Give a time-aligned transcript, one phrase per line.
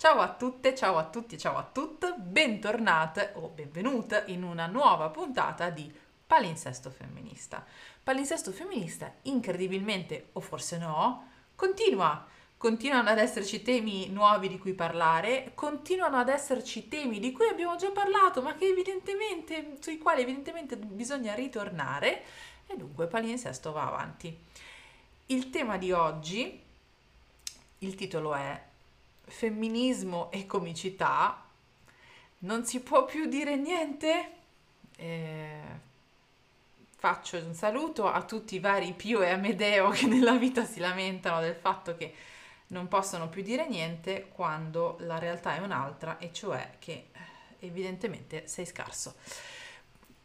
[0.00, 5.08] Ciao a tutte, ciao a tutti, ciao a tutte, bentornate o benvenute in una nuova
[5.08, 5.92] puntata di
[6.24, 7.66] Palinsesto Femminista.
[8.04, 12.24] Palinsesto Femminista, incredibilmente, o forse no, continua.
[12.56, 17.74] Continuano ad esserci temi nuovi di cui parlare, continuano ad esserci temi di cui abbiamo
[17.74, 22.22] già parlato, ma evidentemente, sui quali evidentemente bisogna ritornare,
[22.68, 24.44] e dunque Palinsesto va avanti.
[25.26, 26.62] Il tema di oggi,
[27.78, 28.66] il titolo è
[29.28, 31.44] Femminismo e comicità.
[32.40, 34.30] Non si può più dire niente?
[34.96, 35.60] Eh,
[36.96, 41.40] faccio un saluto a tutti i vari Pio e Amedeo che nella vita si lamentano
[41.40, 42.12] del fatto che
[42.68, 47.08] non possono più dire niente quando la realtà è un'altra e cioè che
[47.60, 49.14] evidentemente sei scarso.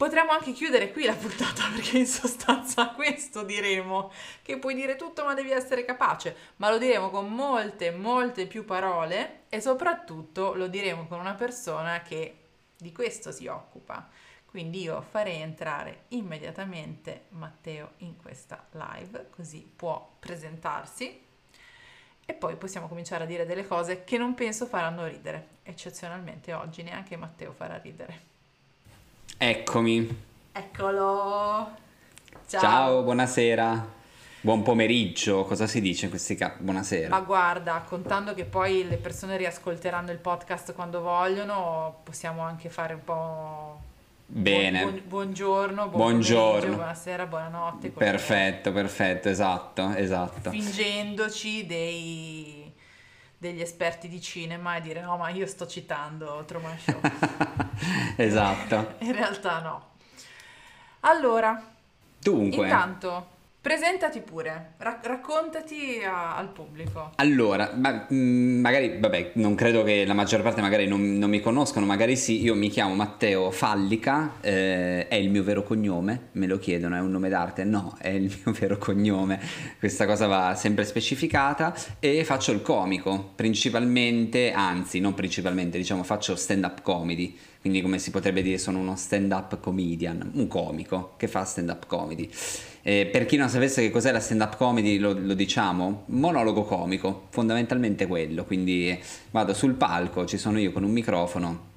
[0.04, 5.24] Potremmo anche chiudere qui la puntata perché in sostanza questo diremo, che puoi dire tutto
[5.24, 10.68] ma devi essere capace, ma lo diremo con molte, molte più parole e soprattutto lo
[10.68, 12.36] diremo con una persona che
[12.76, 14.10] di questo si occupa.
[14.44, 21.26] Quindi io farei entrare immediatamente Matteo in questa live, così può presentarsi
[22.26, 25.60] e poi possiamo cominciare a dire delle cose che non penso faranno ridere.
[25.64, 28.33] Eccezionalmente oggi neanche Matteo farà ridere.
[29.38, 30.22] Eccomi.
[30.52, 31.72] Eccolo.
[32.48, 32.62] Ciao.
[32.62, 34.02] Ciao, buonasera.
[34.42, 36.62] Buon pomeriggio, cosa si dice in questi casi?
[36.64, 37.08] Buonasera.
[37.08, 42.94] Ma guarda, contando che poi le persone riascolteranno il podcast quando vogliono, possiamo anche fare
[42.94, 43.82] un po'...
[44.26, 44.82] Bene.
[44.82, 46.76] Buon, buon, buongiorno, buon buongiorno.
[46.76, 47.90] buonasera, buonanotte.
[47.90, 50.50] Perfetto, perfetto, esatto, esatto.
[50.50, 52.63] Fingendoci dei
[53.44, 57.00] degli esperti di cinema e dire no ma io sto citando Truman Show.
[58.16, 58.96] esatto.
[59.00, 59.92] In realtà no.
[61.02, 61.62] Allora,
[62.20, 62.64] Dunque.
[62.64, 63.28] Intanto,
[63.64, 67.14] Presentati pure, Ra- raccontati a- al pubblico.
[67.16, 71.30] Allora, ma, mh, mm, magari, vabbè, non credo che la maggior parte magari non, non
[71.30, 76.28] mi conoscono, magari sì, io mi chiamo Matteo Fallica, eh, è il mio vero cognome,
[76.34, 77.64] me lo chiedono, è un nome d'arte?
[77.64, 79.40] No, è il mio vero cognome,
[79.80, 86.36] questa cosa va sempre specificata e faccio il comico, principalmente, anzi, non principalmente, diciamo, faccio
[86.36, 87.34] stand-up comedy
[87.64, 92.30] quindi come si potrebbe dire sono uno stand-up comedian, un comico che fa stand-up comedy.
[92.82, 97.28] Eh, per chi non sapesse che cos'è la stand-up comedy, lo, lo, diciamo, monologo comico,
[97.30, 99.00] fondamentalmente quello, quindi
[99.32, 101.72] vado sul palco, ci sono io con un microfono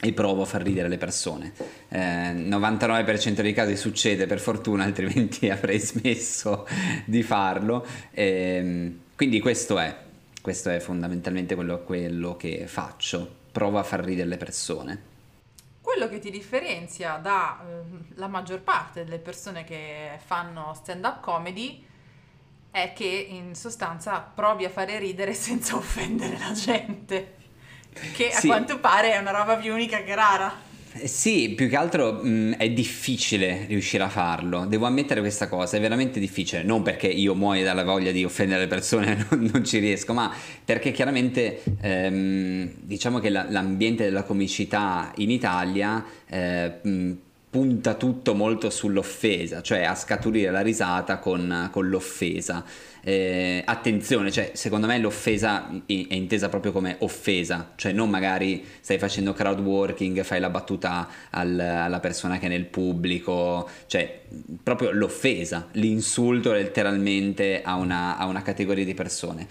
[0.00, 1.54] e provo a far ridere le persone.
[1.88, 6.68] Eh, 99% dei casi succede per fortuna, altrimenti avrei smesso
[7.04, 7.84] di farlo.
[8.12, 9.92] Eh, quindi questo è,
[10.40, 15.10] questo è fondamentalmente quello, quello che faccio, provo a far ridere le persone
[15.82, 17.60] quello che ti differenzia dalla
[18.16, 21.84] ehm, maggior parte delle persone che fanno stand-up comedy
[22.70, 27.36] è che in sostanza provi a fare ridere senza offendere la gente,
[28.14, 28.46] che a sì.
[28.46, 30.70] quanto pare è una roba più unica che rara.
[30.94, 35.76] Eh, sì, più che altro mh, è difficile riuscire a farlo, devo ammettere questa cosa,
[35.76, 39.64] è veramente difficile, non perché io muoio dalla voglia di offendere le persone, non, non
[39.64, 40.30] ci riesco, ma
[40.64, 47.12] perché chiaramente ehm, diciamo che la, l'ambiente della comicità in Italia eh, mh,
[47.48, 52.64] punta tutto molto sull'offesa, cioè a scaturire la risata con, con l'offesa
[53.04, 58.98] eh, attenzione, cioè secondo me l'offesa è intesa proprio come offesa, cioè non magari stai
[58.98, 64.22] facendo crowd working, fai la battuta al, alla persona che è nel pubblico, cioè
[64.62, 69.46] proprio l'offesa, l'insulto letteralmente a una, a una categoria di persone.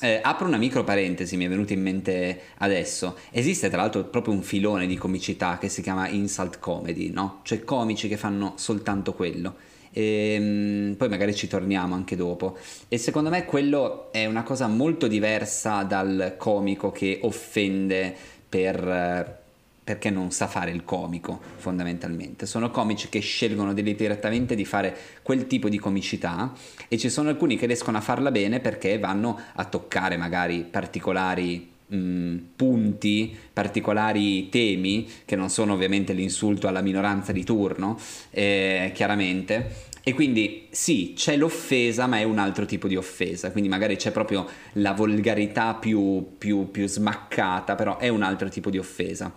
[0.00, 3.16] Eh, apro una micro parentesi, mi è venuto in mente adesso.
[3.30, 7.38] Esiste tra l'altro proprio un filone di comicità che si chiama insult comedy, no?
[7.44, 9.54] Cioè comici che fanno soltanto quello
[9.92, 12.56] e ehm, poi magari ci torniamo anche dopo.
[12.88, 18.14] E secondo me quello è una cosa molto diversa dal comico che offende
[18.48, 19.40] per
[19.84, 22.46] perché non sa fare il comico fondamentalmente.
[22.46, 26.52] Sono comici che scelgono deliberatamente di fare quel tipo di comicità
[26.86, 31.71] e ci sono alcuni che riescono a farla bene perché vanno a toccare magari particolari
[31.92, 37.98] mh, punti, particolari temi, che non sono ovviamente l'insulto alla minoranza di turno,
[38.30, 39.90] eh, chiaramente.
[40.04, 44.10] E quindi sì, c'è l'offesa, ma è un altro tipo di offesa, quindi magari c'è
[44.10, 49.32] proprio la volgarità più, più, più smaccata, però è un altro tipo di offesa.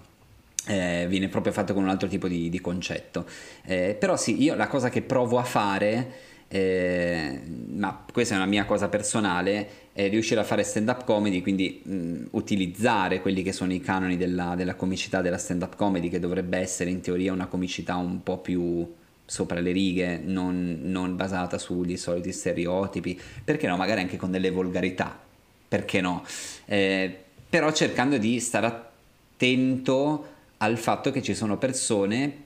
[0.67, 3.27] Eh, viene proprio fatto con un altro tipo di, di concetto.
[3.63, 6.11] Eh, però sì, io la cosa che provo a fare,
[6.47, 7.41] eh,
[7.75, 11.81] ma questa è una mia cosa personale, eh, riuscire a fare stand up comedy, quindi
[11.81, 16.19] mh, utilizzare quelli che sono i canoni della, della comicità della stand up comedy, che
[16.19, 18.85] dovrebbe essere in teoria una comicità un po' più
[19.23, 24.51] sopra le righe, non, non basata sugli soliti stereotipi, perché no, magari anche con delle
[24.51, 25.17] volgarità,
[25.65, 26.25] perché no?
[26.65, 27.17] Eh,
[27.49, 30.27] però cercando di stare attento
[30.57, 32.43] al fatto che ci sono persone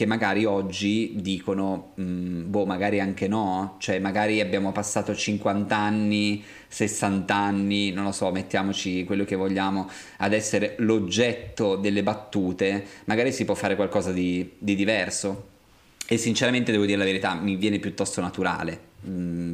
[0.00, 6.42] che magari oggi dicono, mm, boh, magari anche no, cioè magari abbiamo passato 50 anni,
[6.68, 13.30] 60 anni, non lo so, mettiamoci quello che vogliamo, ad essere l'oggetto delle battute, magari
[13.30, 15.48] si può fare qualcosa di, di diverso.
[16.06, 18.88] E sinceramente devo dire la verità, mi viene piuttosto naturale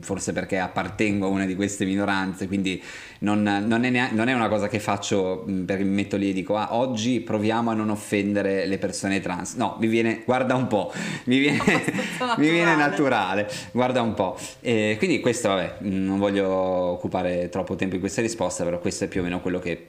[0.00, 2.82] forse perché appartengo a una di queste minoranze, quindi
[3.20, 6.30] non, non, è, neanche, non è, una cosa che faccio mm, perché mi metto lì
[6.30, 9.54] e dico ah, oggi proviamo a non offendere le persone trans.
[9.54, 10.92] No, mi viene, guarda un po',
[11.26, 11.60] mi viene,
[12.38, 14.36] mi viene naturale, guarda un po'.
[14.60, 19.04] E quindi questo, vabbè, mm, non voglio occupare troppo tempo in questa risposta, però questo
[19.04, 19.88] è più o meno quello che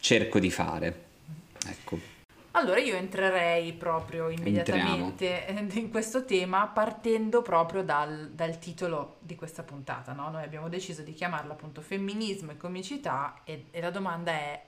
[0.00, 1.06] cerco di fare.
[1.66, 2.17] Ecco.
[2.52, 5.80] Allora io entrerei proprio immediatamente Entriamo.
[5.80, 10.12] in questo tema partendo proprio dal, dal titolo di questa puntata.
[10.12, 10.30] No?
[10.30, 14.62] Noi abbiamo deciso di chiamarla appunto femminismo e comicità e, e la domanda è,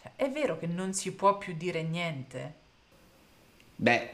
[0.00, 2.54] cioè, è vero che non si può più dire niente?
[3.74, 4.10] Beh,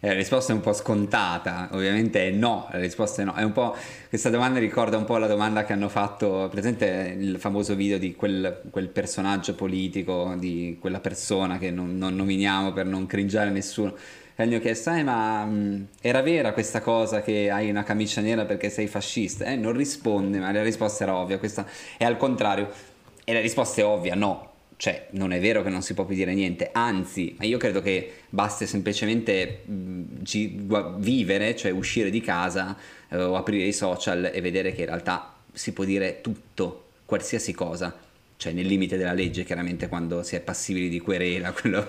[0.00, 3.34] eh, la risposta è un po' scontata, ovviamente è no, la risposta è no.
[3.34, 3.76] È un po',
[4.08, 8.14] questa domanda ricorda un po' la domanda che hanno fatto, presente il famoso video di
[8.14, 13.94] quel, quel personaggio politico, di quella persona che non, non nominiamo per non cringiare nessuno.
[14.36, 18.22] E gli ho chiesto, eh, ma mh, era vera questa cosa che hai una camicia
[18.22, 19.44] nera perché sei fascista?
[19.44, 21.66] Eh, non risponde, ma la risposta era ovvia, questa
[21.98, 22.70] è al contrario.
[23.22, 24.49] E la risposta è ovvia, no,
[24.80, 28.20] cioè non è vero che non si può più dire niente, anzi, io credo che
[28.30, 32.74] basti semplicemente vivere, cioè uscire di casa
[33.10, 37.52] eh, o aprire i social e vedere che in realtà si può dire tutto, qualsiasi
[37.52, 37.94] cosa.
[38.38, 41.86] Cioè nel limite della legge, chiaramente quando si è passibili di querela, quello,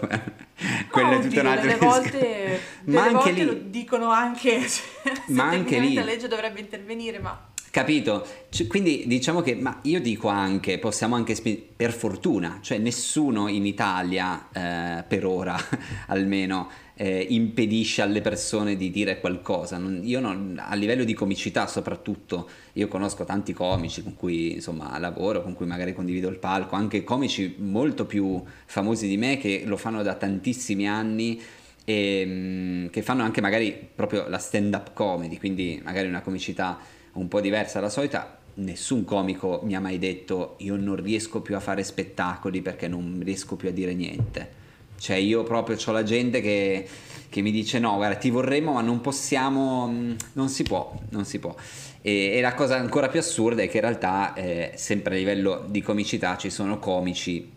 [0.90, 4.10] quello no, è tutto un altro delle volte, delle ma anche volte lì, lo dicono
[4.10, 8.28] anche, cioè, ma anche lì la legge dovrebbe intervenire, ma Capito?
[8.50, 11.38] Cioè, quindi diciamo che, ma io dico anche, possiamo anche,
[11.74, 15.56] per fortuna, cioè nessuno in Italia, eh, per ora
[16.08, 19.78] almeno, eh, impedisce alle persone di dire qualcosa.
[19.78, 25.00] Non, io non, a livello di comicità soprattutto, io conosco tanti comici con cui insomma
[25.00, 29.64] lavoro, con cui magari condivido il palco, anche comici molto più famosi di me che
[29.66, 31.42] lo fanno da tantissimi anni
[31.86, 37.00] e mm, che fanno anche magari proprio la stand up comedy, quindi magari una comicità
[37.14, 41.56] un po' diversa dalla solita, nessun comico mi ha mai detto io non riesco più
[41.56, 44.60] a fare spettacoli perché non riesco più a dire niente.
[44.98, 46.88] Cioè io proprio ho la gente che,
[47.28, 51.26] che mi dice no, guarda, ti vorremmo ma non possiamo, mm, non si può, non
[51.26, 51.56] si può.
[52.02, 55.66] E, e la cosa ancora più assurda è che in realtà, eh, sempre a livello
[55.68, 57.50] di comicità, ci sono comici,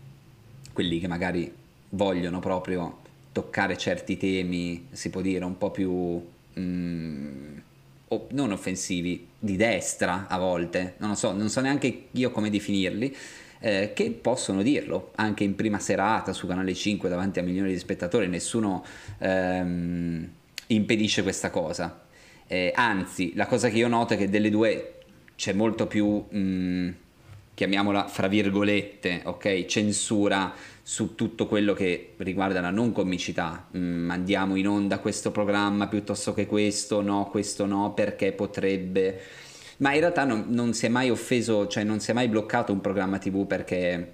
[0.73, 1.51] quelli che magari
[1.89, 2.99] vogliono proprio
[3.31, 6.23] toccare certi temi, si può dire, un po' più...
[6.59, 7.57] Mm,
[8.29, 13.15] non offensivi, di destra a volte, non so, non so neanche io come definirli,
[13.59, 17.79] eh, che possono dirlo anche in prima serata su Canale 5 davanti a milioni di
[17.79, 18.83] spettatori, nessuno
[19.19, 20.29] ehm,
[20.67, 22.03] impedisce questa cosa.
[22.47, 24.91] Eh, anzi, la cosa che io noto è che delle due
[25.35, 26.89] c'è molto più, mh, mm,
[27.55, 30.53] chiamiamola fra virgolette, ok, censura
[30.87, 33.67] su tutto quello che riguarda la non comicità.
[33.75, 39.19] Mm, andiamo in onda questo programma piuttosto che questo, no, questo no, perché potrebbe.
[39.77, 42.71] Ma in realtà non, non si è mai offeso, cioè non si è mai bloccato
[42.71, 44.13] un programma TV perché,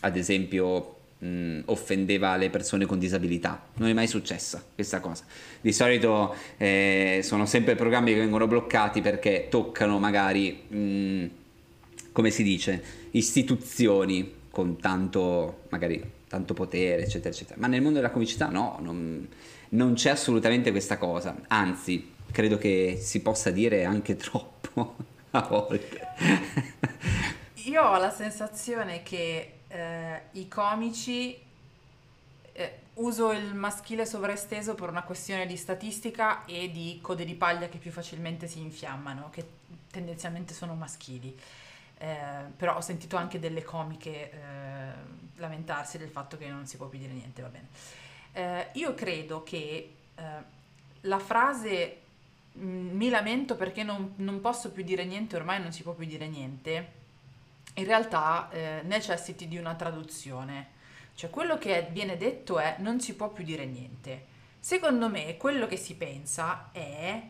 [0.00, 3.62] ad esempio, mm, offendeva le persone con disabilità.
[3.74, 5.24] Non è mai successa questa cosa.
[5.60, 11.26] Di solito eh, sono sempre programmi che vengono bloccati perché toccano magari, mm,
[12.12, 17.60] come si dice, istituzioni con tanto, magari, tanto potere, eccetera, eccetera.
[17.60, 19.28] Ma nel mondo della comicità no, non,
[19.70, 21.36] non c'è assolutamente questa cosa.
[21.48, 24.96] Anzi, credo che si possa dire anche troppo
[25.30, 26.00] a volte.
[27.64, 31.38] Io ho la sensazione che eh, i comici
[32.52, 37.68] eh, uso il maschile sovraesteso per una questione di statistica e di code di paglia
[37.68, 39.44] che più facilmente si infiammano, che
[39.90, 41.36] tendenzialmente sono maschili.
[42.02, 44.38] Eh, però ho sentito anche delle comiche eh,
[45.34, 47.68] lamentarsi del fatto che non si può più dire niente, va bene.
[48.32, 50.22] Eh, io credo che eh,
[51.02, 52.00] la frase
[52.56, 56.06] mm, mi lamento perché non, non, posso più dire niente, ormai non si può più
[56.06, 56.92] dire niente,
[57.74, 60.78] in realtà eh, necessiti di una traduzione.
[61.14, 64.24] Cioè quello che viene detto è non si può più dire niente.
[64.58, 67.22] Secondo me quello che si pensa è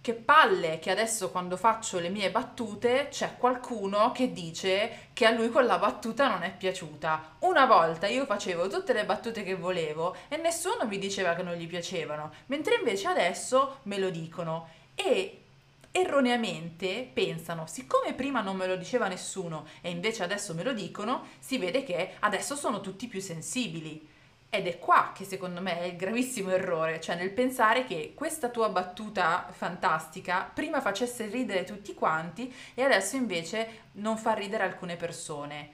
[0.00, 5.30] che palle che adesso quando faccio le mie battute c'è qualcuno che dice che a
[5.30, 7.36] lui quella battuta non è piaciuta.
[7.40, 11.54] Una volta io facevo tutte le battute che volevo e nessuno mi diceva che non
[11.54, 14.68] gli piacevano, mentre invece adesso me lo dicono.
[14.94, 15.42] E
[15.90, 21.26] erroneamente pensano, siccome prima non me lo diceva nessuno e invece adesso me lo dicono,
[21.38, 24.16] si vede che adesso sono tutti più sensibili.
[24.50, 28.48] Ed è qua che secondo me è il gravissimo errore, cioè nel pensare che questa
[28.48, 34.96] tua battuta fantastica prima facesse ridere tutti quanti e adesso invece non fa ridere alcune
[34.96, 35.70] persone.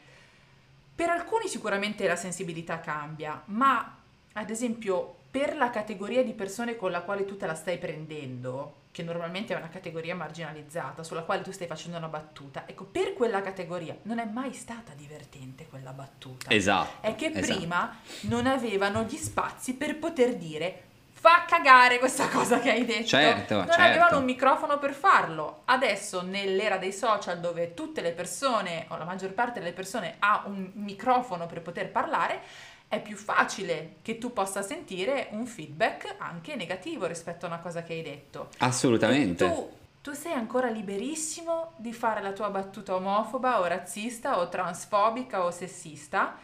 [0.92, 3.96] Per alcuni sicuramente la sensibilità cambia, ma
[4.32, 8.82] ad esempio per la categoria di persone con la quale tu te la stai prendendo,
[8.94, 13.12] che normalmente è una categoria marginalizzata, sulla quale tu stai facendo una battuta, ecco, per
[13.12, 16.48] quella categoria non è mai stata divertente quella battuta.
[16.50, 17.04] Esatto.
[17.04, 17.58] È che esatto.
[17.58, 23.06] prima non avevano gli spazi per poter dire fa cagare questa cosa che hai detto.
[23.06, 23.82] Certo, non certo.
[23.82, 25.62] avevano un microfono per farlo.
[25.64, 30.44] Adesso, nell'era dei social, dove tutte le persone, o la maggior parte delle persone, ha
[30.46, 32.42] un microfono per poter parlare,
[32.88, 37.82] è più facile che tu possa sentire un feedback anche negativo rispetto a una cosa
[37.82, 38.48] che hai detto.
[38.58, 39.46] Assolutamente.
[39.46, 39.70] Tu,
[40.02, 45.50] tu sei ancora liberissimo di fare la tua battuta omofoba o razzista o transfobica o
[45.50, 46.38] sessista.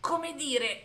[0.00, 0.82] Come dire,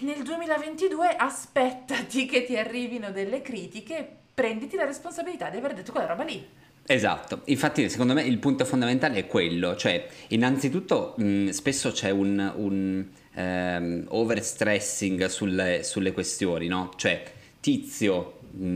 [0.00, 6.06] nel 2022 aspettati che ti arrivino delle critiche, prenditi la responsabilità di aver detto quella
[6.06, 6.62] roba lì.
[6.86, 12.52] Esatto, infatti secondo me il punto fondamentale è quello, cioè innanzitutto mh, spesso c'è un,
[12.56, 16.92] un ehm, overstressing sulle, sulle questioni, no?
[16.96, 17.22] Cioè
[17.60, 18.66] tizio, mh,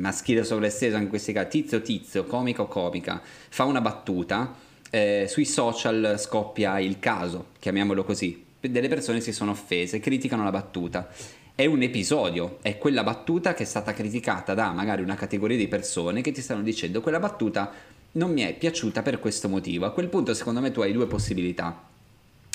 [0.00, 4.54] maschile sovresteso in questi casi, tizio tizio, comico comica, fa una battuta,
[4.90, 10.50] eh, sui social scoppia il caso, chiamiamolo così, delle persone si sono offese, criticano la
[10.50, 11.08] battuta
[11.54, 15.68] è un episodio, è quella battuta che è stata criticata da magari una categoria di
[15.68, 17.70] persone che ti stanno dicendo quella battuta
[18.12, 19.84] non mi è piaciuta per questo motivo.
[19.84, 21.88] A quel punto secondo me tu hai due possibilità.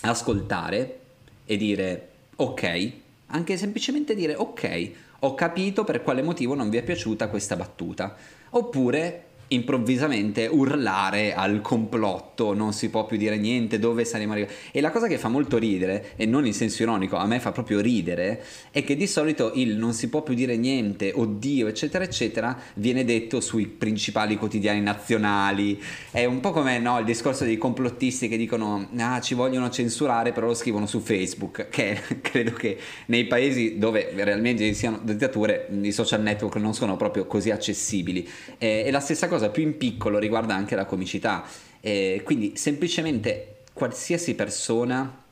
[0.02, 1.00] Ascoltare
[1.48, 2.92] e dire ok,
[3.28, 8.16] anche semplicemente dire ok, ho capito per quale motivo non vi è piaciuta questa battuta.
[8.52, 14.54] Oppure improvvisamente urlare al complotto, non si può più dire niente, dove saremo arrivati.
[14.72, 17.52] E la cosa che fa molto ridere, e non in senso ironico, a me fa
[17.52, 22.04] proprio ridere, è che di solito il non si può più dire niente, oddio, eccetera,
[22.04, 25.82] eccetera, viene detto sui principali quotidiani nazionali.
[26.12, 30.32] È un po' come no, il discorso dei complottisti che dicono ah, ci vogliono censurare,
[30.32, 32.78] però lo scrivono su Facebook, che credo che
[33.08, 38.28] nei paesi dove realmente ci siano dittature, i social network non sono proprio così accessibili.
[38.58, 41.46] Eh, e la stessa cosa cosa più in piccolo riguarda anche la comicità.
[41.80, 45.24] Eh, quindi semplicemente qualsiasi persona,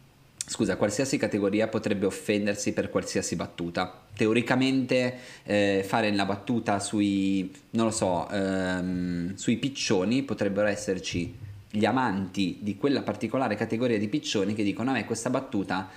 [0.45, 4.03] scusa, qualsiasi categoria potrebbe offendersi per qualsiasi battuta.
[4.15, 11.85] Teoricamente eh, fare la battuta sui, non lo so, ehm, sui piccioni potrebbero esserci gli
[11.85, 15.89] amanti di quella particolare categoria di piccioni che dicono a me questa battuta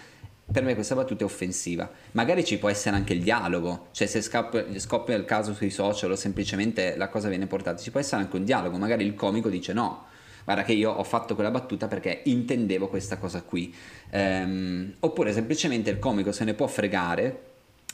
[0.50, 1.90] per me questa battuta è offensiva.
[2.12, 6.16] Magari ci può essere anche il dialogo, cioè se scoppia, il caso sui social o
[6.16, 9.74] semplicemente la cosa viene portata, ci può essere anche un dialogo, magari il comico dice
[9.74, 10.06] no,
[10.44, 13.74] guarda che io ho fatto quella battuta perché intendevo questa cosa qui.
[14.10, 17.42] Ehm, oppure semplicemente il comico se ne può fregare,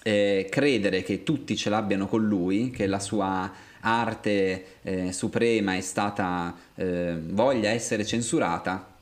[0.04, 5.80] eh, credere che tutti ce l'abbiano con lui, che la sua arte eh, suprema è
[5.80, 8.93] stata eh, voglia essere censurata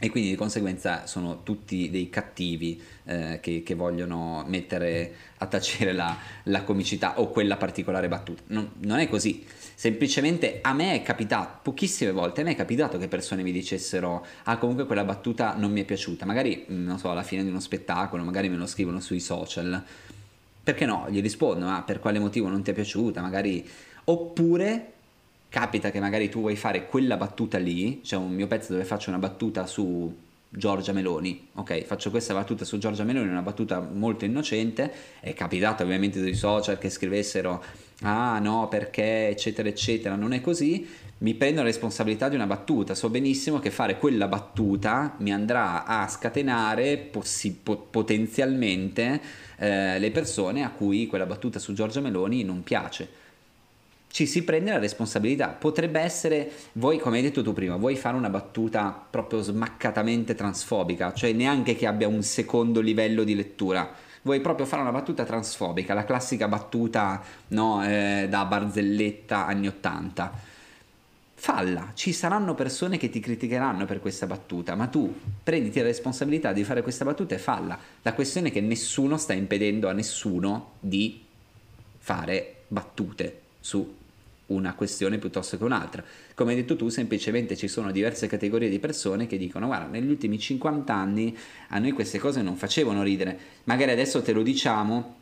[0.00, 5.92] e quindi di conseguenza sono tutti dei cattivi eh, che, che, vogliono mettere a tacere
[5.92, 8.42] la, la, comicità o quella particolare battuta.
[8.48, 9.44] Non, non, è così.
[9.76, 14.26] Semplicemente a me è capitato, pochissime volte, a me è capitato che persone mi dicessero
[14.44, 17.48] ah comunque quella battuta non mi è piaciuta, magari mm, non so alla fine di
[17.48, 19.82] uno spettacolo, magari me lo scrivono sui social.
[20.64, 21.06] Perché no?
[21.08, 23.20] Gli rispondo, ma ah, per quale motivo non ti è piaciuta?
[23.20, 23.68] Magari...
[24.06, 24.93] Oppure
[25.54, 28.84] capita che magari tu vuoi fare quella battuta lì, c'è cioè un mio pezzo dove
[28.84, 30.12] faccio una battuta su
[30.48, 35.84] Giorgia Meloni, ok, faccio questa battuta su Giorgia Meloni, una battuta molto innocente, è capitato
[35.84, 37.62] ovviamente sui social che scrivessero
[38.00, 39.28] ah no perché?
[39.28, 43.70] eccetera eccetera, non è così, mi prendo la responsabilità di una battuta, so benissimo che
[43.70, 49.20] fare quella battuta mi andrà a scatenare possi- po- potenzialmente
[49.58, 53.22] eh, le persone a cui quella battuta su Giorgia Meloni non piace
[54.14, 55.48] ci si prende la responsabilità.
[55.48, 61.12] Potrebbe essere, voi come hai detto tu prima, vuoi fare una battuta proprio smaccatamente transfobica,
[61.12, 63.92] cioè neanche che abbia un secondo livello di lettura.
[64.22, 70.32] Vuoi proprio fare una battuta transfobica, la classica battuta no, eh, da barzelletta anni 80.
[71.34, 76.52] Falla, ci saranno persone che ti criticheranno per questa battuta, ma tu prenditi la responsabilità
[76.52, 77.76] di fare questa battuta e falla.
[78.02, 81.20] La questione è che nessuno sta impedendo a nessuno di
[81.98, 84.02] fare battute su
[84.54, 86.02] una questione piuttosto che un'altra.
[86.34, 90.08] Come hai detto tu, semplicemente ci sono diverse categorie di persone che dicono guarda, negli
[90.08, 91.36] ultimi 50 anni
[91.68, 95.16] a noi queste cose non facevano ridere, magari adesso te lo diciamo,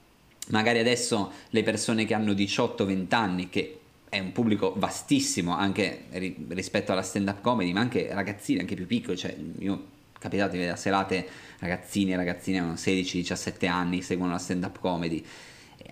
[0.48, 6.44] magari adesso le persone che hanno 18-20 anni, che è un pubblico vastissimo anche ri-
[6.48, 9.86] rispetto alla stand up comedy, ma anche ragazzini, anche più piccoli, cioè io
[10.18, 11.26] capitato di vedere a serate
[11.58, 15.24] ragazzini e ragazzine hanno 16-17 anni, seguono la stand up comedy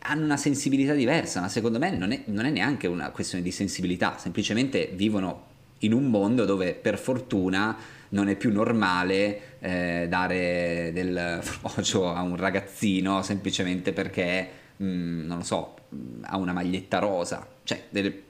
[0.03, 3.51] hanno una sensibilità diversa, ma secondo me non è, non è, neanche una questione di
[3.51, 5.49] sensibilità, semplicemente vivono
[5.81, 7.77] in un mondo dove per fortuna
[8.11, 15.27] non è più normale eh, dare del frocio a un ragazzino semplicemente perché, mh, mm,
[15.27, 15.75] non lo so,
[16.23, 18.23] ha una maglietta rosa, cioè delle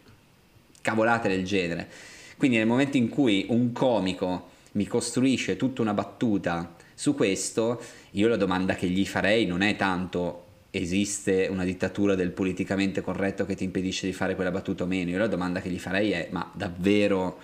[0.82, 1.88] cavolate del genere.
[2.36, 8.28] Quindi nel momento in cui un comico mi costruisce tutta una battuta su questo, io
[8.28, 13.54] la domanda che gli farei non è tanto esiste una dittatura del politicamente corretto che
[13.54, 15.10] ti impedisce di fare quella battuta o meno.
[15.10, 17.38] Io la domanda che gli farei è: ma davvero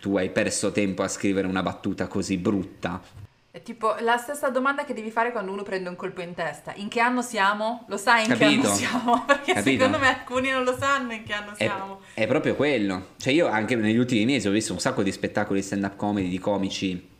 [0.00, 3.00] tu hai perso tempo a scrivere una battuta così brutta?
[3.50, 6.72] È tipo la stessa domanda che devi fare quando uno prende un colpo in testa.
[6.76, 7.84] In che anno siamo?
[7.88, 8.48] Lo sai in Capito.
[8.48, 9.24] che anno siamo?
[9.28, 9.84] Perché Capito.
[9.84, 12.00] secondo me alcuni non lo sanno in che anno siamo.
[12.14, 13.08] È, è proprio quello.
[13.18, 16.28] Cioè io anche negli ultimi mesi ho visto un sacco di spettacoli stand up comedy
[16.28, 17.10] di comici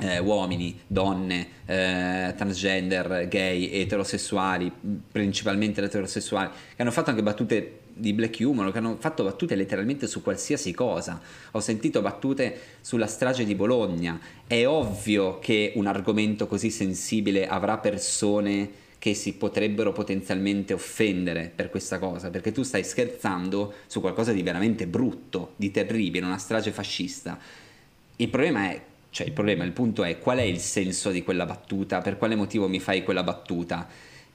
[0.00, 4.70] eh, uomini, donne, eh, transgender, gay, eterosessuali,
[5.10, 10.08] principalmente eterosessuali, che hanno fatto anche battute di black humor, che hanno fatto battute letteralmente
[10.08, 11.20] su qualsiasi cosa.
[11.52, 14.18] Ho sentito battute sulla strage di Bologna.
[14.46, 21.68] È ovvio che un argomento così sensibile avrà persone che si potrebbero potenzialmente offendere per
[21.70, 26.72] questa cosa, perché tu stai scherzando su qualcosa di veramente brutto, di terribile, una strage
[26.72, 27.38] fascista.
[28.16, 28.80] Il problema è
[29.14, 32.34] cioè il problema, il punto è qual è il senso di quella battuta, per quale
[32.34, 33.86] motivo mi fai quella battuta,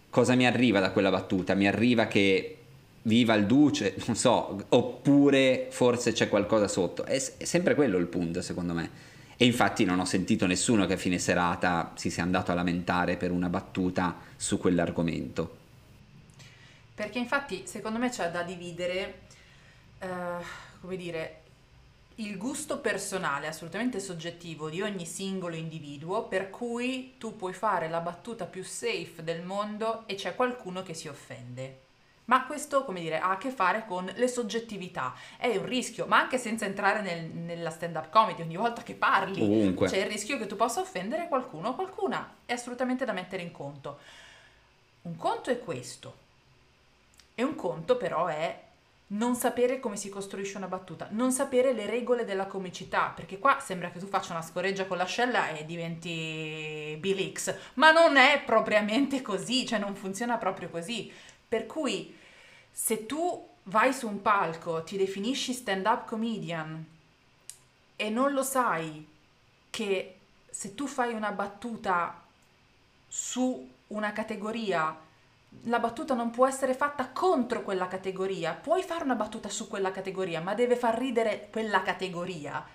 [0.09, 2.59] cosa mi arriva da quella battuta, mi arriva che
[3.01, 8.05] viva il duce, non so, oppure forse c'è qualcosa sotto, è, è sempre quello il
[8.05, 8.89] punto secondo me.
[9.35, 13.17] E infatti non ho sentito nessuno che a fine serata si sia andato a lamentare
[13.17, 15.57] per una battuta su quell'argomento.
[16.95, 19.19] Perché infatti secondo me c'è da dividere,
[19.99, 20.07] uh,
[20.79, 21.41] come dire,
[22.19, 28.01] il gusto personale, assolutamente soggettivo, di ogni singolo individuo, per cui tu puoi fare la
[28.01, 31.87] battuta più safe del mondo e c'è qualcuno che si offende.
[32.25, 35.15] Ma questo, come dire, ha a che fare con le soggettività.
[35.37, 39.41] È un rischio, ma anche senza entrare nel, nella stand-up comedy, ogni volta che parli
[39.41, 39.87] Ovunque.
[39.87, 42.35] c'è il rischio che tu possa offendere qualcuno o qualcuna.
[42.45, 43.97] È assolutamente da mettere in conto.
[45.03, 46.27] Un conto è questo.
[47.33, 48.67] E un conto però è
[49.11, 53.59] non sapere come si costruisce una battuta, non sapere le regole della comicità, perché qua
[53.59, 58.43] sembra che tu faccia una scoreggia con l'ascella e diventi Bill X, ma non è
[58.45, 61.11] propriamente così, cioè non funziona proprio così.
[61.47, 62.15] Per cui
[62.71, 66.85] se tu vai su un palco, ti definisci stand-up comedian
[67.95, 69.07] e non lo sai
[69.71, 70.17] che
[70.49, 72.23] se tu fai una battuta
[73.07, 75.07] su una categoria
[75.63, 78.53] la battuta non può essere fatta contro quella categoria.
[78.53, 82.65] Puoi fare una battuta su quella categoria, ma deve far ridere quella categoria.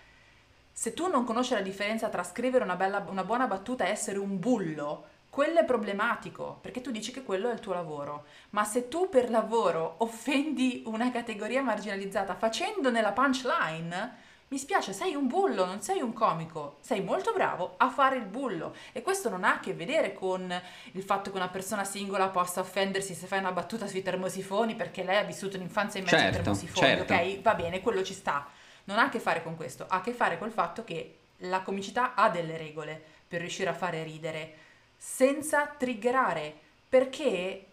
[0.73, 4.19] Se tu non conosci la differenza tra scrivere una, bella, una buona battuta e essere
[4.19, 8.27] un bullo, quello è problematico, perché tu dici che quello è il tuo lavoro.
[8.51, 14.17] Ma se tu per lavoro offendi una categoria marginalizzata facendone la punchline,
[14.49, 18.25] mi spiace, sei un bullo, non sei un comico, sei molto bravo a fare il
[18.25, 22.29] bullo e questo non ha a che vedere con il fatto che una persona singola
[22.29, 26.19] possa offendersi se fai una battuta sui termosifoni perché lei ha vissuto un'infanzia in mezzo
[26.19, 27.13] certo, ai termosifoni, certo.
[27.13, 27.41] ok?
[27.41, 28.47] Va bene, quello ci sta.
[28.85, 31.63] Non ha a che fare con questo, ha a che fare col fatto che la
[31.63, 34.55] comicità ha delle regole per riuscire a fare ridere
[34.97, 36.55] senza triggerare,
[36.89, 37.67] perché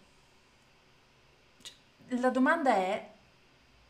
[2.08, 3.10] la domanda è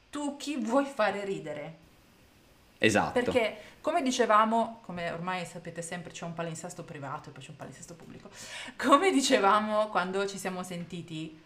[0.10, 1.81] tu chi vuoi fare ridere?
[2.84, 3.12] Esatto.
[3.12, 7.56] Perché, come dicevamo, come ormai sapete sempre c'è un palinsesto privato e poi c'è un
[7.56, 8.32] palinsesto pubblico,
[8.76, 11.39] come dicevamo quando ci siamo sentiti,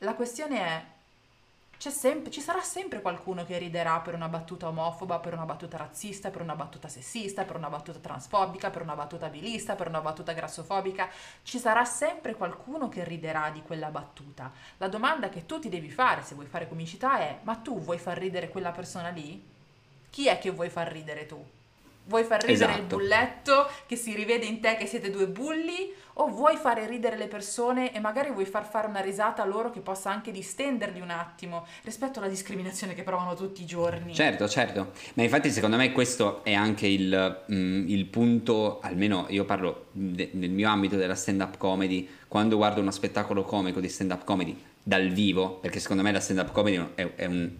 [0.00, 0.84] la questione è,
[1.78, 6.28] sempre, ci sarà sempre qualcuno che riderà per una battuta omofoba, per una battuta razzista,
[6.28, 10.34] per una battuta sessista, per una battuta transfobica, per una battuta bilista, per una battuta
[10.34, 11.08] grassofobica.
[11.42, 14.52] Ci sarà sempre qualcuno che riderà di quella battuta.
[14.76, 17.96] La domanda che tu ti devi fare se vuoi fare comicità è: ma tu vuoi
[17.96, 19.54] far ridere quella persona lì?
[20.16, 21.36] Chi è che vuoi far ridere tu?
[22.06, 22.80] Vuoi far ridere esatto.
[22.80, 25.92] il bulletto che si rivede in te che siete due bulli?
[26.14, 29.70] O vuoi fare ridere le persone e magari vuoi far fare una risata a loro
[29.70, 34.14] che possa anche distenderli un attimo rispetto alla discriminazione che provano tutti i giorni?
[34.14, 34.92] Certo, certo.
[35.12, 40.30] Ma infatti secondo me questo è anche il, mm, il punto, almeno io parlo de,
[40.32, 45.08] nel mio ambito della stand-up comedy, quando guardo uno spettacolo comico di stand-up comedy dal
[45.08, 47.50] vivo, perché secondo me la stand-up comedy è, è un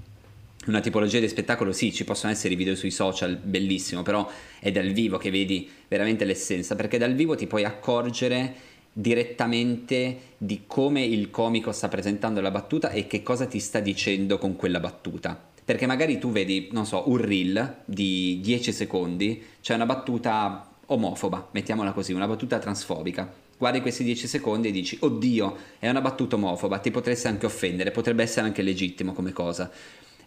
[0.66, 4.70] una tipologia di spettacolo, sì, ci possono essere i video sui social, bellissimo, però è
[4.70, 8.54] dal vivo che vedi veramente l'essenza, perché dal vivo ti puoi accorgere
[8.92, 14.38] direttamente di come il comico sta presentando la battuta e che cosa ti sta dicendo
[14.38, 15.54] con quella battuta.
[15.66, 21.48] perché magari tu vedi, non so, un reel di 10 secondi, c'è una battuta omofoba,
[21.50, 23.28] mettiamola così, una battuta transfobica.
[23.58, 27.90] Guardi questi 10 secondi e dici, oddio, è una battuta omofoba, ti potresti anche offendere,
[27.90, 29.68] potrebbe essere anche legittimo come cosa.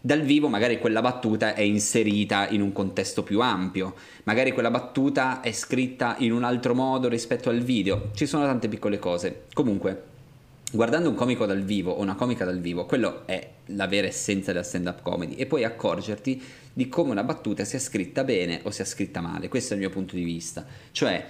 [0.02, 5.42] Dal vivo magari quella battuta è inserita in un contesto più ampio, magari quella battuta
[5.42, 9.42] è scritta in un altro modo rispetto al video, ci sono tante piccole cose.
[9.52, 10.04] Comunque,
[10.72, 14.52] guardando un comico dal vivo o una comica dal vivo, quello è la vera essenza
[14.52, 18.86] della stand-up comedy e puoi accorgerti di come una battuta sia scritta bene o sia
[18.86, 19.48] scritta male.
[19.48, 20.64] Questo è il mio punto di vista.
[20.92, 21.26] Cioè,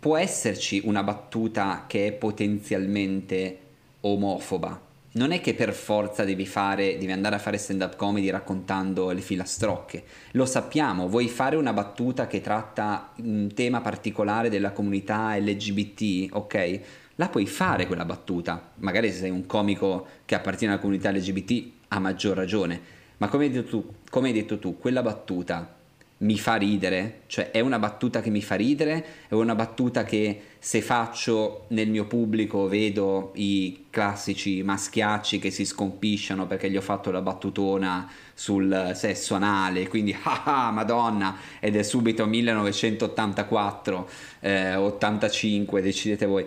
[0.00, 3.58] può esserci una battuta che è potenzialmente
[4.00, 8.30] omofoba, non è che per forza devi, fare, devi andare a fare stand up comedy
[8.30, 10.04] raccontando le filastrocche.
[10.32, 16.80] Lo sappiamo, vuoi fare una battuta che tratta un tema particolare della comunità LGBT, ok?
[17.16, 18.70] La puoi fare quella battuta.
[18.76, 22.80] Magari se sei un comico che appartiene alla comunità LGBT, a maggior ragione.
[23.16, 25.78] Ma come hai detto tu, come hai detto tu quella battuta
[26.22, 30.40] mi fa ridere, cioè è una battuta che mi fa ridere, è una battuta che
[30.58, 36.82] se faccio nel mio pubblico vedo i classici maschiacci che si scompisciano perché gli ho
[36.82, 44.08] fatto la battutona sul sesso anale, quindi ah ah madonna, ed è subito 1984,
[44.40, 46.44] eh, 85, decidete voi.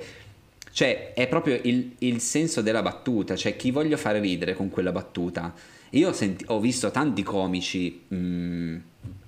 [0.71, 4.91] Cioè è proprio il, il senso della battuta, cioè chi voglio fare ridere con quella
[4.91, 5.53] battuta.
[5.93, 8.03] Io ho, senti- ho visto tanti comici...
[8.08, 8.77] Mh, mm,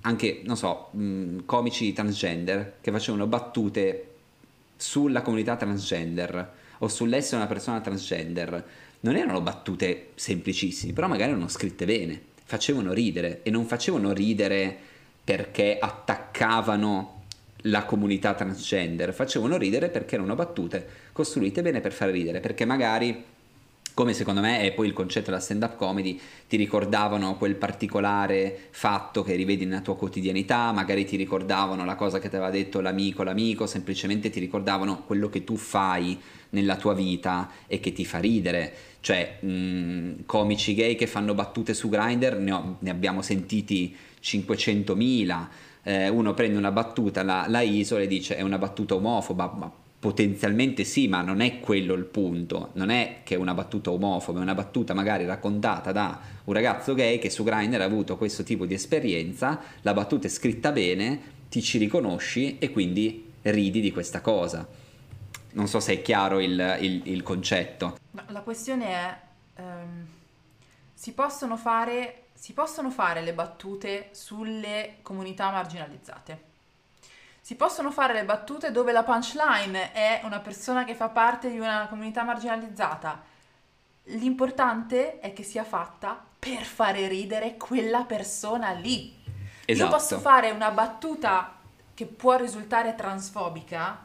[0.02, 4.14] anche, non so, mh, mm, comici transgender che facevano battute
[4.76, 8.64] sulla comunità transgender o sull'essere una persona transgender.
[9.00, 14.76] Non erano battute semplicissime, però magari erano scritte bene, facevano ridere e non facevano ridere
[15.22, 17.22] perché attaccavano
[17.62, 23.24] la comunità transgender, facevano ridere perché erano battute costruite bene per fare ridere, perché magari
[23.96, 29.22] come secondo me è poi il concetto della stand-up comedy, ti ricordavano quel particolare fatto
[29.22, 33.22] che rivedi nella tua quotidianità, magari ti ricordavano la cosa che ti aveva detto l'amico,
[33.22, 38.18] l'amico, semplicemente ti ricordavano quello che tu fai nella tua vita e che ti fa
[38.18, 38.70] ridere.
[39.00, 45.46] Cioè, mh, comici gay che fanno battute su Grindr, ne, ho, ne abbiamo sentiti 500.000.
[45.84, 49.72] Eh, uno prende una battuta, la, la isola e dice è una battuta omofoba, ma
[49.98, 52.70] Potenzialmente sì, ma non è quello il punto.
[52.74, 56.94] Non è che è una battuta omofoba, è una battuta magari raccontata da un ragazzo
[56.94, 61.34] gay che su Grindr ha avuto questo tipo di esperienza, la battuta è scritta bene,
[61.48, 64.68] ti ci riconosci e quindi ridi di questa cosa.
[65.52, 67.96] Non so se è chiaro il, il, il concetto.
[68.28, 69.20] La questione è,
[69.56, 70.06] um,
[70.92, 76.45] si, possono fare, si possono fare le battute sulle comunità marginalizzate
[77.46, 81.60] si possono fare le battute dove la punchline è una persona che fa parte di
[81.60, 83.22] una comunità marginalizzata.
[84.06, 89.14] L'importante è che sia fatta per fare ridere quella persona lì.
[89.64, 89.88] Esatto.
[89.88, 91.54] Io posso fare una battuta
[91.94, 94.04] che può risultare transfobica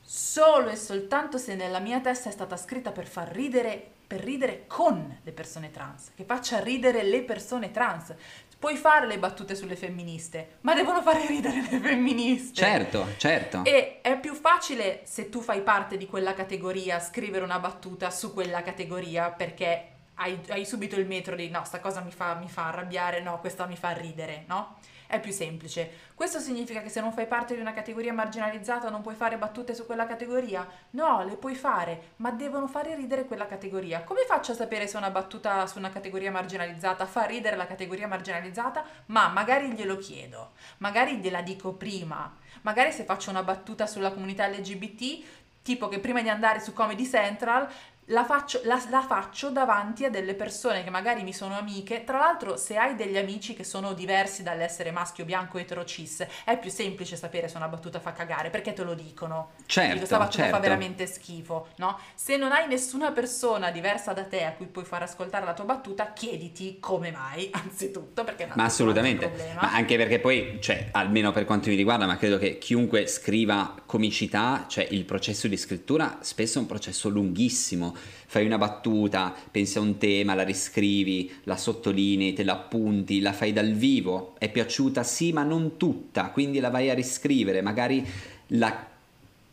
[0.00, 4.66] solo e soltanto se nella mia testa è stata scritta per far ridere per ridere
[4.68, 8.14] con le persone trans, che faccia ridere le persone trans.
[8.58, 12.54] Puoi fare le battute sulle femministe, ma devono fare ridere le femministe.
[12.54, 13.64] Certo, certo.
[13.64, 18.32] E è più facile se tu fai parte di quella categoria scrivere una battuta su
[18.32, 22.48] quella categoria perché hai, hai subito il metro di no, sta cosa mi fa, mi
[22.48, 24.76] fa arrabbiare, no, questa mi fa ridere, no?
[25.06, 26.04] È più semplice.
[26.14, 29.74] Questo significa che se non fai parte di una categoria marginalizzata non puoi fare battute
[29.74, 30.66] su quella categoria?
[30.90, 34.02] No, le puoi fare, ma devono fare ridere quella categoria.
[34.02, 38.08] Come faccio a sapere se una battuta su una categoria marginalizzata fa ridere la categoria
[38.08, 38.84] marginalizzata?
[39.06, 42.34] Ma magari glielo chiedo, magari gliela dico prima.
[42.62, 45.24] Magari se faccio una battuta sulla comunità LGBT,
[45.62, 47.68] tipo che prima di andare su Comedy Central
[48.10, 52.04] la faccio, la, la faccio, davanti a delle persone che magari mi sono amiche.
[52.04, 56.58] Tra l'altro, se hai degli amici che sono diversi dall'essere maschio, bianco, etero, cis, è
[56.58, 59.50] più semplice sapere se una battuta fa cagare perché te lo dicono.
[59.66, 60.54] Certo, questa battuta certo.
[60.54, 61.98] fa veramente schifo, no?
[62.14, 65.64] Se non hai nessuna persona diversa da te a cui puoi far ascoltare la tua
[65.64, 69.32] battuta, chiediti come mai, anzitutto, perché Ma assolutamente.
[69.54, 73.74] Ma anche perché poi, cioè, almeno per quanto mi riguarda, ma credo che chiunque scriva
[73.84, 77.95] comicità, cioè il processo di scrittura spesso è un processo lunghissimo
[78.26, 83.32] fai una battuta, pensi a un tema, la riscrivi, la sottolinei, te la appunti, la
[83.32, 88.04] fai dal vivo, è piaciuta sì ma non tutta, quindi la vai a riscrivere, magari
[88.48, 88.94] la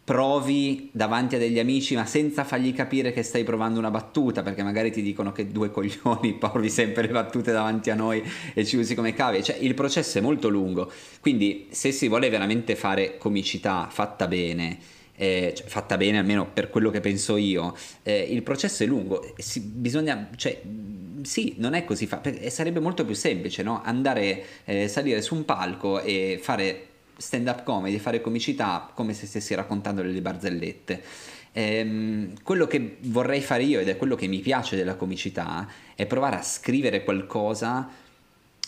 [0.04, 4.62] provi davanti a degli amici ma senza fargli capire che stai provando una battuta perché
[4.62, 8.22] magari ti dicono che due coglioni provi sempre le battute davanti a noi
[8.54, 10.92] e ci usi come cavie cioè il processo è molto lungo.
[11.22, 14.78] Quindi se si vuole veramente fare comicità fatta bene
[15.16, 19.34] eh, cioè, fatta bene almeno per quello che penso io, eh, il processo è lungo,
[19.38, 20.62] si, bisogna, cioè,
[21.22, 23.82] sì, non è così facile, sarebbe molto più semplice, no?
[23.84, 29.26] Andare, eh, salire su un palco e fare stand up comedy, fare comicità come se
[29.28, 31.02] stessi raccontando delle barzellette.
[31.54, 36.06] Ehm, quello che vorrei fare io ed è quello che mi piace della comicità è
[36.08, 37.90] provare a scrivere qualcosa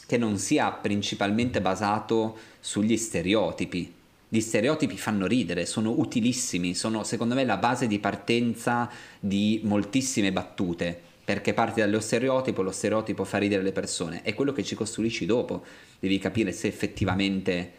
[0.05, 3.91] che non sia principalmente basato sugli stereotipi.
[4.35, 10.33] Gli stereotipi fanno ridere, sono utilissimi, sono secondo me la base di partenza di moltissime
[10.33, 14.75] battute, perché parti dallo stereotipo, lo stereotipo fa ridere le persone, è quello che ci
[14.75, 15.63] costruisci dopo,
[16.01, 17.71] devi capire se effettivamente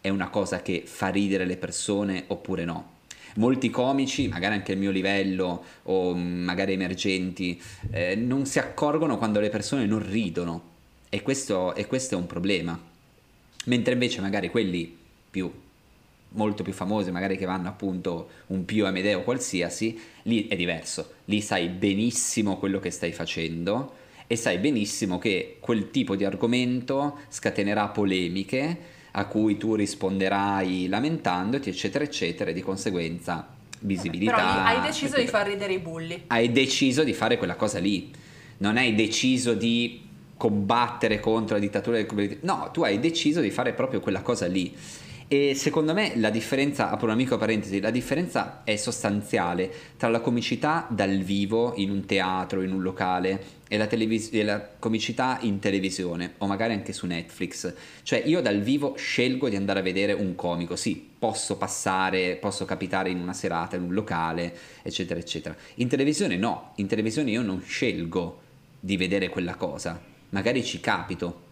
[0.00, 2.96] è una cosa che fa ridere le persone oppure no
[3.34, 9.40] molti comici, magari anche il mio livello o magari emergenti, eh, non si accorgono quando
[9.40, 10.62] le persone non ridono
[11.10, 12.80] e questo, e questo è un problema.
[13.66, 14.96] Mentre invece magari quelli
[15.30, 15.52] più
[16.30, 21.40] molto più famosi, magari che vanno appunto un più Amedeo qualsiasi, lì è diverso, lì
[21.40, 23.94] sai benissimo quello che stai facendo
[24.26, 31.70] e sai benissimo che quel tipo di argomento scatenerà polemiche a cui tu risponderai lamentandoti,
[31.70, 33.48] eccetera, eccetera, e di conseguenza
[33.80, 34.34] visibilità.
[34.34, 35.22] Però hai deciso eccetera.
[35.22, 36.24] di far ridere i bulli.
[36.26, 38.12] Hai deciso di fare quella cosa lì.
[38.58, 42.36] Non hai deciso di combattere contro la dittatura del comunità.
[42.42, 44.74] No, tu hai deciso di fare proprio quella cosa lì.
[45.30, 50.20] E secondo me la differenza, apro una micro parentesi, la differenza è sostanziale tra la
[50.20, 55.36] comicità dal vivo in un teatro, in un locale e la, televis- e la comicità
[55.42, 57.74] in televisione o magari anche su Netflix.
[58.02, 62.64] Cioè io dal vivo scelgo di andare a vedere un comico, sì, posso passare, posso
[62.64, 65.54] capitare in una serata, in un locale, eccetera, eccetera.
[65.74, 68.40] In televisione no, in televisione io non scelgo
[68.80, 71.47] di vedere quella cosa, magari ci capito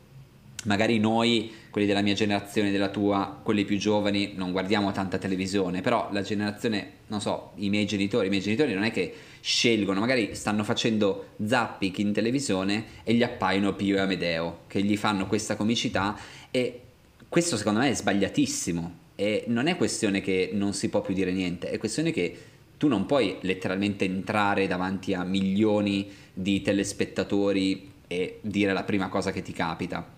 [0.66, 5.80] magari noi, quelli della mia generazione, della tua, quelli più giovani, non guardiamo tanta televisione,
[5.80, 10.00] però la generazione, non so, i miei genitori, i miei genitori non è che scelgono,
[10.00, 15.26] magari stanno facendo zapping in televisione e gli appaiono Pio e Amedeo, che gli fanno
[15.26, 16.16] questa comicità
[16.50, 16.80] e
[17.28, 19.04] questo secondo me è sbagliatissimo.
[19.14, 22.36] E non è questione che non si può più dire niente, è questione che
[22.76, 29.32] tu non puoi letteralmente entrare davanti a milioni di telespettatori e dire la prima cosa
[29.32, 30.15] che ti capita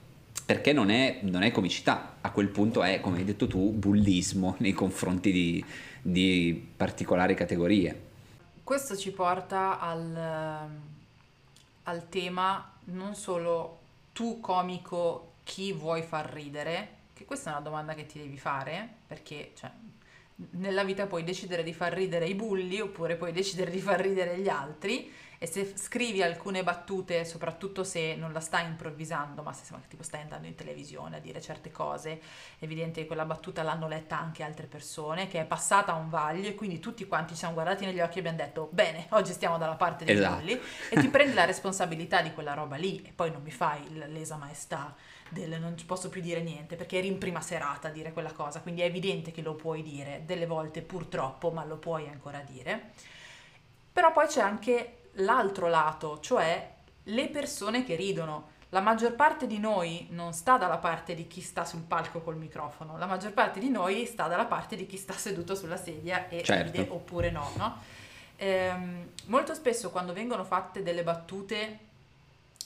[0.48, 4.54] perché non è, non è, comicità, a quel punto è, come hai detto tu, bullismo
[4.60, 5.62] nei confronti di,
[6.00, 8.06] di particolari categorie.
[8.64, 10.70] Questo ci porta al,
[11.82, 13.80] al, tema non solo
[14.14, 18.88] tu comico chi vuoi far ridere, che questa è una domanda che ti devi fare,
[19.06, 19.70] perché cioè,
[20.52, 24.38] nella vita puoi decidere di far ridere i bulli oppure puoi decidere di far ridere
[24.38, 29.72] gli altri e se scrivi alcune battute, soprattutto se non la stai improvvisando, ma se
[29.86, 32.20] tipo stai andando in televisione a dire certe cose,
[32.58, 36.08] è evidente che quella battuta l'hanno letta anche altre persone, che è passata a un
[36.08, 39.32] vaglio e quindi tutti quanti ci siamo guardati negli occhi e abbiamo detto bene, oggi
[39.32, 40.44] stiamo dalla parte dei esatto.
[40.90, 44.36] e ti prendi la responsabilità di quella roba lì e poi non mi fai l'esa
[44.36, 44.94] maestà
[45.30, 48.32] del non ci posso più dire niente perché eri in prima serata a dire quella
[48.32, 52.40] cosa, quindi è evidente che lo puoi dire, delle volte purtroppo, ma lo puoi ancora
[52.40, 52.90] dire.
[53.92, 58.56] Però poi c'è anche l'altro lato, cioè le persone che ridono.
[58.70, 62.36] La maggior parte di noi non sta dalla parte di chi sta sul palco col
[62.36, 66.28] microfono, la maggior parte di noi sta dalla parte di chi sta seduto sulla sedia
[66.28, 66.72] e certo.
[66.72, 67.50] ride oppure no.
[67.56, 67.82] no?
[68.36, 71.86] Ehm, molto spesso quando vengono fatte delle battute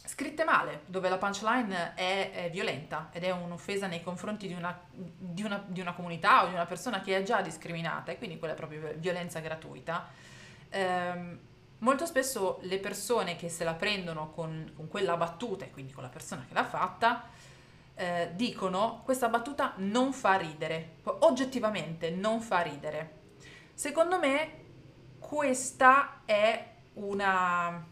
[0.05, 4.77] scritte male, dove la punchline è, è violenta ed è un'offesa nei confronti di una,
[4.91, 8.39] di, una, di una, comunità o di una persona che è già discriminata e quindi
[8.39, 10.09] quella è proprio violenza gratuita.
[10.71, 11.39] Ehm,
[11.83, 16.03] molto spesso le persone che se la prendono con, con quella battuta, e quindi con
[16.03, 17.29] la persona che l'ha fatta,
[17.95, 23.21] eh, dicono questa battuta non fa ridere, oggettivamente non fa ridere.
[23.75, 24.61] Secondo me
[25.19, 27.85] questa è una,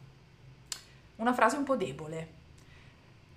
[1.17, 2.39] una frase un po' debole,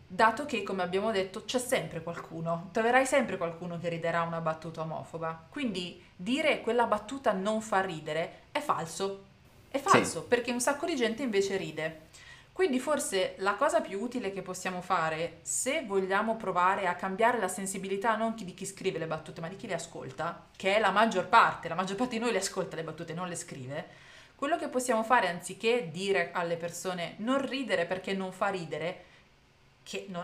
[0.05, 4.81] dato che, come abbiamo detto, c'è sempre qualcuno, troverai sempre qualcuno che riderà una battuta
[4.81, 5.47] omofoba.
[5.49, 9.31] Quindi dire quella battuta non fa ridere è falso,
[9.73, 10.27] è falso, sì.
[10.27, 12.01] perché un sacco di gente invece ride.
[12.51, 17.47] Quindi forse la cosa più utile che possiamo fare, se vogliamo provare a cambiare la
[17.47, 20.91] sensibilità non di chi scrive le battute, ma di chi le ascolta, che è la
[20.91, 23.87] maggior parte, la maggior parte di noi le ascolta le battute, non le scrive,
[24.35, 29.05] quello che possiamo fare anziché dire alle persone non ridere perché non fa ridere,
[29.81, 30.23] che non,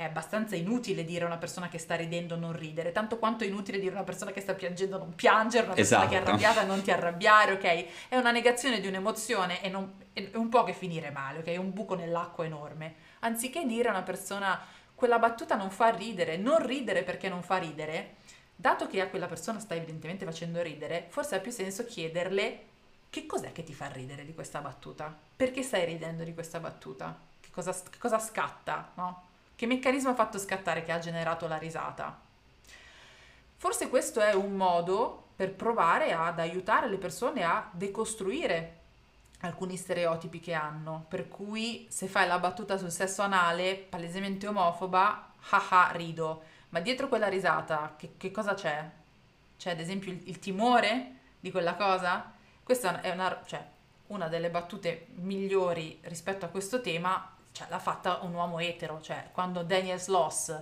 [0.00, 3.46] è abbastanza inutile dire a una persona che sta ridendo non ridere, tanto quanto è
[3.46, 6.08] inutile dire a una persona che sta piangendo non piangere, una persona esatto.
[6.08, 6.30] che è esatto.
[6.30, 8.08] arrabbiata non ti arrabbiare, ok?
[8.08, 11.48] È una negazione di un'emozione e non, è un po' che finire male, ok?
[11.48, 12.94] È un buco nell'acqua enorme.
[13.18, 14.58] Anziché dire a una persona
[14.94, 18.14] quella battuta non fa ridere, non ridere perché non fa ridere,
[18.56, 22.68] dato che a quella persona sta evidentemente facendo ridere, forse ha più senso chiederle
[23.10, 25.14] che cos'è che ti fa ridere di questa battuta?
[25.36, 27.28] Perché stai ridendo di questa battuta?
[27.50, 29.28] che cosa, che cosa scatta, no?
[29.60, 32.18] Che meccanismo ha fatto scattare che ha generato la risata?
[33.58, 38.78] Forse questo è un modo per provare ad aiutare le persone a decostruire
[39.40, 45.32] alcuni stereotipi che hanno, per cui se fai la battuta sul sesso anale palesemente omofoba,
[45.50, 48.90] haha, rido, ma dietro quella risata che, che cosa c'è?
[49.58, 52.32] C'è ad esempio il, il, timore di quella cosa?
[52.62, 53.62] Questa è una, cioè,
[54.06, 59.28] una delle battute migliori rispetto a questo tema, cioè, l'ha fatta un uomo etero, cioè
[59.32, 60.58] quando Daniel Sloss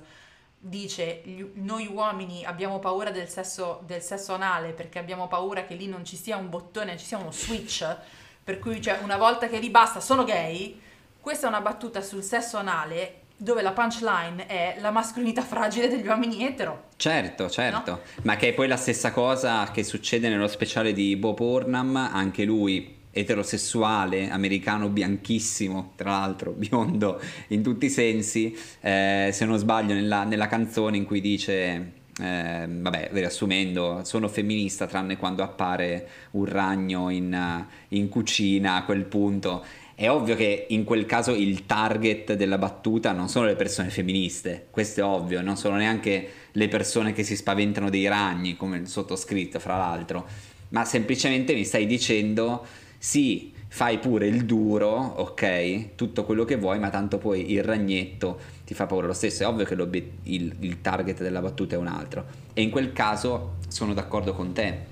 [0.61, 1.22] dice
[1.55, 6.05] noi uomini abbiamo paura del sesso, del sesso anale perché abbiamo paura che lì non
[6.05, 7.96] ci sia un bottone, ci sia uno switch,
[8.42, 10.81] per cui cioè, una volta che lì basta sono gay,
[11.20, 16.07] questa è una battuta sul sesso anale dove la punchline è la mascolinità fragile degli
[16.07, 16.87] uomini etero.
[16.96, 18.01] Certo, certo, no?
[18.22, 22.44] ma che è poi la stessa cosa che succede nello speciale di Bo Burnham, anche
[22.44, 29.94] lui eterosessuale, americano bianchissimo, tra l'altro biondo in tutti i sensi, eh, se non sbaglio
[29.94, 36.44] nella, nella, canzone in cui dice, eh, vabbè riassumendo, sono femminista tranne quando appare un
[36.44, 39.64] ragno in, in cucina a quel punto.
[39.94, 44.68] È ovvio che in quel caso il target della battuta non sono le persone femministe,
[44.70, 48.87] questo è ovvio, non sono neanche le persone che si spaventano dei ragni, come il
[48.87, 50.24] sottoscritto, fra l'altro,
[50.68, 52.64] ma semplicemente mi stai dicendo
[52.98, 58.40] sì, fai pure il duro, ok, tutto quello che vuoi, ma tanto poi il ragnetto
[58.64, 59.44] ti fa paura lo stesso.
[59.44, 62.24] È ovvio che il, il, target della battuta è un altro.
[62.54, 64.87] E in quel caso sono d'accordo con te.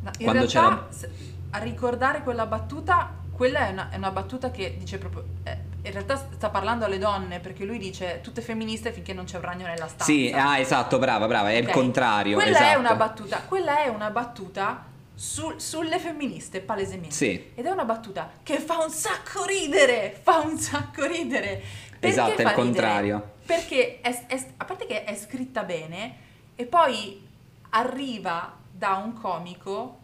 [0.00, 1.12] No, in Quando realtà, c'era...
[1.50, 5.24] a ricordare quella battuta, quella è una, è una battuta che dice proprio...
[5.42, 9.36] Eh, in realtà sta parlando alle donne perché lui dice tutte femministe finché non c'è
[9.36, 10.04] un ragno nella stanza.
[10.04, 11.66] Sì, ah, esatto, brava, brava, è okay.
[11.66, 12.36] il contrario.
[12.36, 12.70] Quella esatto.
[12.70, 14.90] è una battuta, quella è una battuta
[15.22, 17.14] su, sulle femministe, palesemente.
[17.14, 17.52] Sì.
[17.54, 21.62] Ed è una battuta che fa un sacco ridere, fa un sacco ridere.
[21.90, 23.30] Perché esatto, è il contrario.
[23.46, 26.16] Perché è, è, a parte che è scritta bene
[26.56, 27.24] e poi
[27.70, 30.00] arriva da un comico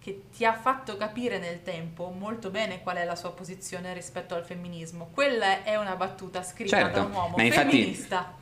[0.00, 4.34] che ti ha fatto capire nel tempo molto bene qual è la sua posizione rispetto
[4.34, 5.10] al femminismo.
[5.14, 8.34] Quella è una battuta scritta certo, da un uomo ma infatti, femminista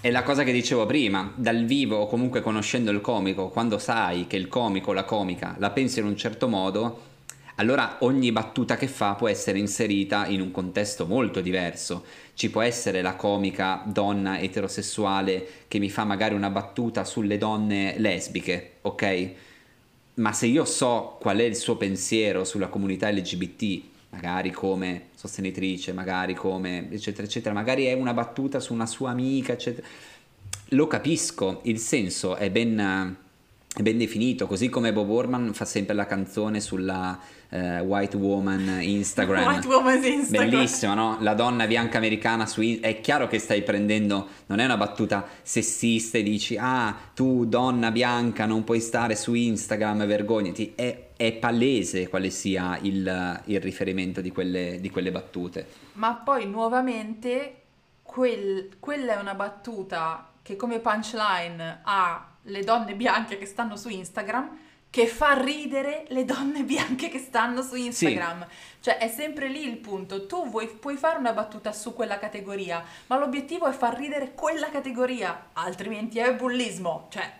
[0.00, 4.26] è la cosa che dicevo prima, dal vivo o comunque conoscendo il comico, quando sai
[4.26, 7.14] che il comico o la comica la pensa in un certo modo,
[7.56, 12.04] allora ogni battuta che fa può essere inserita in un contesto molto diverso.
[12.34, 17.94] Ci può essere la comica donna eterosessuale che mi fa magari una battuta sulle donne
[17.98, 19.30] lesbiche, ok?
[20.14, 25.92] Ma se io so qual è il suo pensiero sulla comunità LGBT, magari come sostenitrice,
[25.92, 29.86] magari come eccetera eccetera, magari è una battuta su una sua amica, eccetera.
[30.70, 33.16] Lo capisco, il senso è ben,
[33.82, 37.18] ben definito, così come Bob Orman fa sempre la canzone sulla
[37.50, 39.44] uh, White Woman Instagram.
[39.52, 40.50] White Woman Instagram.
[40.50, 41.18] Bellissima, no?
[41.20, 42.94] La donna bianca americana su Instagram.
[42.94, 47.90] È chiaro che stai prendendo, non è una battuta sessista e dici, ah, tu donna
[47.90, 50.72] bianca non puoi stare su Instagram, vergognati.
[50.74, 55.66] È, è palese quale sia il, il riferimento di quelle, di quelle, battute.
[55.94, 57.56] Ma poi nuovamente
[58.02, 63.88] quel, quella è una battuta che come punchline ha le donne bianche che stanno su
[63.88, 64.58] Instagram
[64.96, 68.46] che fa ridere le donne bianche che stanno su Instagram.
[68.48, 68.54] Sì.
[68.80, 70.26] Cioè è sempre lì il punto.
[70.26, 74.70] Tu vuoi, puoi fare una battuta su quella categoria, ma l'obiettivo è far ridere quella
[74.70, 77.08] categoria, altrimenti è bullismo.
[77.10, 77.30] Cioè...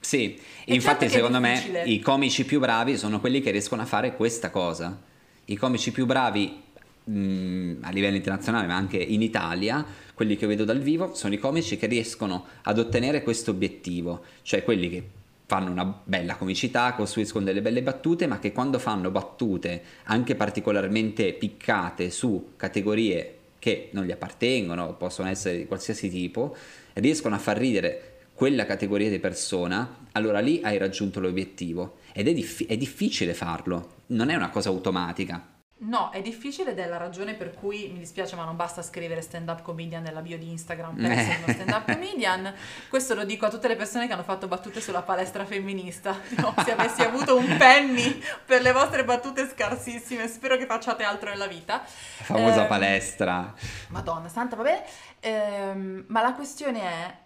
[0.00, 3.86] Sì, e infatti certo secondo me i comici più bravi sono quelli che riescono a
[3.86, 4.98] fare questa cosa.
[5.44, 6.60] I comici più bravi
[7.04, 9.84] mh, mm, a livello internazionale, ma anche in Italia,
[10.20, 14.62] quelli che vedo dal vivo, sono i comici che riescono ad ottenere questo obiettivo, cioè
[14.62, 15.02] quelli che
[15.46, 21.32] fanno una bella comicità, costruiscono delle belle battute, ma che quando fanno battute anche particolarmente
[21.32, 26.54] piccate su categorie che non gli appartengono, possono essere di qualsiasi tipo,
[26.92, 31.96] riescono a far ridere quella categoria di persona, allora lì hai raggiunto l'obiettivo.
[32.12, 35.49] Ed è, diff- è difficile farlo, non è una cosa automatica.
[35.82, 39.22] No, è difficile ed è la ragione per cui mi dispiace, ma non basta scrivere
[39.22, 42.54] stand up comedian nella bio di Instagram per essere uno stand up comedian.
[42.90, 46.18] Questo lo dico a tutte le persone che hanno fatto battute sulla palestra femminista.
[46.40, 51.30] No, se avessi avuto un penny per le vostre battute scarsissime, spero che facciate altro
[51.30, 51.78] nella vita.
[51.78, 53.54] La famosa eh, palestra.
[53.88, 54.84] Madonna santa, va bene.
[55.20, 57.16] Eh, ma la questione è,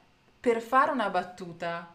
[0.40, 1.94] per fare una battuta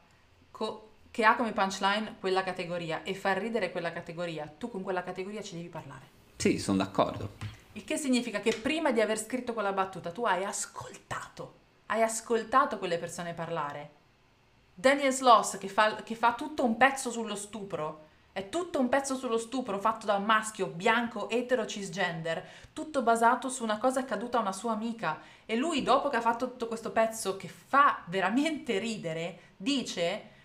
[0.52, 5.04] co- che ha come punchline quella categoria e far ridere quella categoria, tu con quella
[5.04, 6.18] categoria ci devi parlare.
[6.42, 7.32] Sì, sono d'accordo.
[7.74, 11.54] Il che significa che prima di aver scritto quella battuta tu hai ascoltato,
[11.88, 13.90] hai ascoltato quelle persone parlare.
[14.74, 19.18] Daniel Sloss che fa, che fa tutto un pezzo sullo stupro è tutto un pezzo
[19.18, 24.38] sullo stupro fatto da un maschio bianco etero cisgender, tutto basato su una cosa accaduta
[24.38, 25.20] a una sua amica.
[25.46, 30.38] E lui, dopo che ha fatto tutto questo pezzo che fa veramente ridere, dice: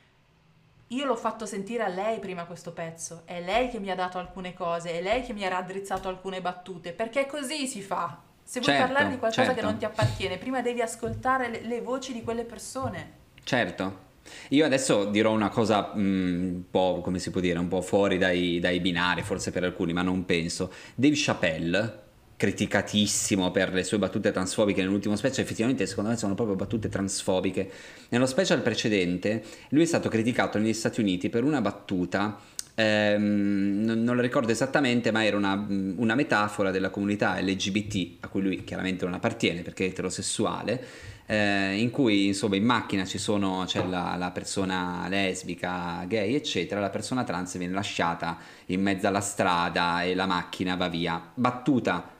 [0.88, 3.22] Io l'ho fatto sentire a lei prima questo pezzo.
[3.24, 6.40] È lei che mi ha dato alcune cose, è lei che mi ha raddrizzato alcune
[6.40, 8.20] battute, perché così si fa.
[8.42, 9.60] Se vuoi Certo, parlare di qualcosa certo.
[9.60, 13.12] che non ti appartiene, prima devi ascoltare le, le voci di quelle persone.
[13.42, 14.02] Certo.
[14.50, 18.18] Io adesso dirò una cosa mm, un po', come si può dire, un po' fuori
[18.18, 20.72] dai, dai binari, forse per alcuni, ma non penso.
[20.94, 22.02] Dave Chappelle,
[22.44, 27.70] criticatissimo per le sue battute transfobiche nell'ultimo special, effettivamente secondo me sono proprio battute transfobiche.
[28.10, 32.38] Nello special precedente lui è stato criticato negli Stati Uniti per una battuta
[32.74, 35.66] ehm, non, non lo ricordo esattamente, ma era una,
[35.96, 40.84] una metafora della comunità LGBT, a cui lui chiaramente non appartiene perché è eterosessuale,
[41.24, 46.78] eh, in cui insomma in macchina ci sono, c'è la, la persona lesbica, gay, eccetera,
[46.78, 48.36] la persona trans viene lasciata
[48.66, 51.30] in mezzo alla strada e la macchina va via.
[51.32, 52.13] Battuta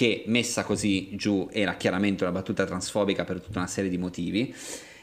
[0.00, 4.54] che messa così giù era chiaramente una battuta transfobica per tutta una serie di motivi.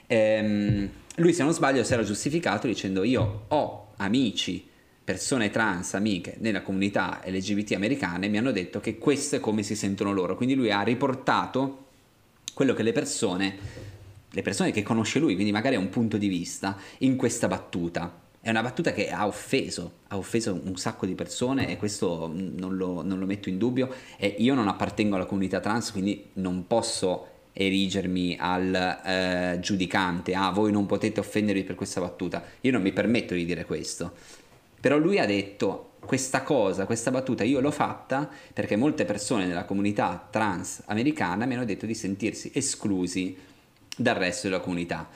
[0.07, 4.67] Ehm, lui, se non sbaglio, si era giustificato dicendo: Io ho amici,
[5.03, 9.75] persone trans, amiche nella comunità LGBT americane, mi hanno detto che questo è come si
[9.75, 10.35] sentono loro.
[10.35, 11.85] Quindi lui ha riportato
[12.55, 13.55] quello che le persone,
[14.31, 18.25] le persone che conosce lui, quindi magari ha un punto di vista, in questa battuta.
[18.47, 22.77] È una battuta che ha offeso, ha offeso un sacco di persone e questo non
[22.77, 23.93] lo, non lo metto in dubbio.
[24.15, 30.51] E io non appartengo alla comunità trans, quindi non posso erigermi al eh, giudicante, ah
[30.51, 34.13] voi non potete offendervi per questa battuta, io non mi permetto di dire questo.
[34.79, 39.65] Però lui ha detto questa cosa, questa battuta io l'ho fatta perché molte persone nella
[39.65, 43.35] comunità trans americana mi hanno detto di sentirsi esclusi
[43.97, 45.09] dal resto della comunità.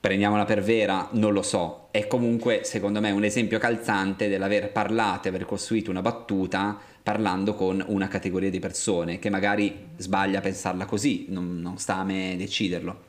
[0.00, 5.28] Prendiamola per vera, non lo so, è comunque secondo me un esempio calzante dell'aver parlato,
[5.28, 10.84] aver costruito una battuta parlando con una categoria di persone che magari sbaglia a pensarla
[10.84, 13.08] così, non, non sta a me deciderlo.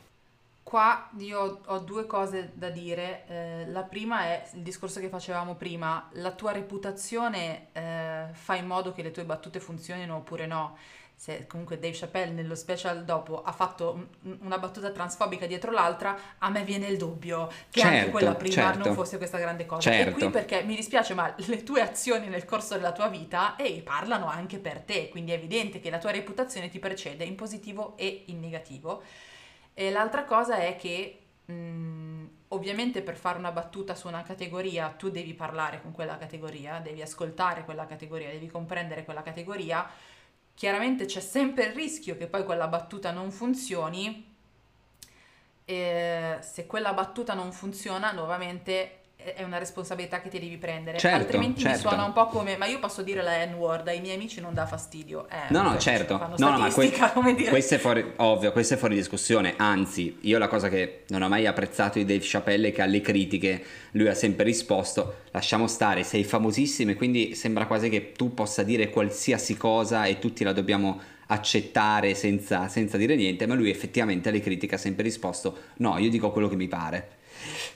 [0.64, 3.24] Qua io ho due cose da dire.
[3.28, 8.68] Eh, la prima è il discorso che facevamo prima, la tua reputazione eh, fa in
[8.68, 10.78] modo che le tue battute funzionino oppure no.
[11.22, 16.18] Se comunque Dave Chappelle nello special dopo ha fatto un- una battuta transfobica dietro l'altra,
[16.40, 18.86] a me viene il dubbio che anche Certo, quella prima certo.
[18.86, 19.92] non fosse questa grande cosa.
[19.92, 20.14] E Certo.
[20.16, 24.26] qui perché mi dispiace, ma le tue azioni nel corso della tua vita eh, parlano
[24.26, 28.24] anche per te, quindi è evidente che la tua reputazione ti precede in positivo e
[28.26, 29.04] in negativo.
[29.76, 35.12] E l'altra cosa è che mh, ovviamente per fare una battuta su una categoria tu
[35.12, 39.88] devi parlare con quella categoria, devi ascoltare quella categoria, devi comprendere quella categoria.
[40.54, 44.30] Chiaramente c'è sempre il rischio che poi quella battuta non funzioni.
[45.66, 49.01] E se quella battuta non funziona, nuovamente
[49.36, 50.98] è una responsabilità che ti devi prendere.
[50.98, 51.88] Certo, Altrimenti mi certo.
[51.90, 54.66] suona un po' come ma io posso dire la N-word ai miei amici non dà
[54.66, 55.28] fastidio.
[55.30, 56.18] Eh, No, no, poi certo.
[56.18, 57.50] fanno No, no, ma que- statistica, come dire.
[57.50, 59.54] questo è fuori, ovvio, questo è fuori discussione.
[59.58, 63.02] Anzi, io la cosa che non ho mai apprezzato di Dave Chappelle è che alle
[63.02, 68.34] critiche lui ha sempre risposto: lasciamo stare, sei famosissimo e quindi sembra quasi che tu
[68.34, 73.46] possa dire qualsiasi cosa e tutti la dobbiamo accettare senza, senza dire niente.
[73.48, 77.20] Ma lui effettivamente alle critiche ha sempre risposto: no, io dico quello che mi pare.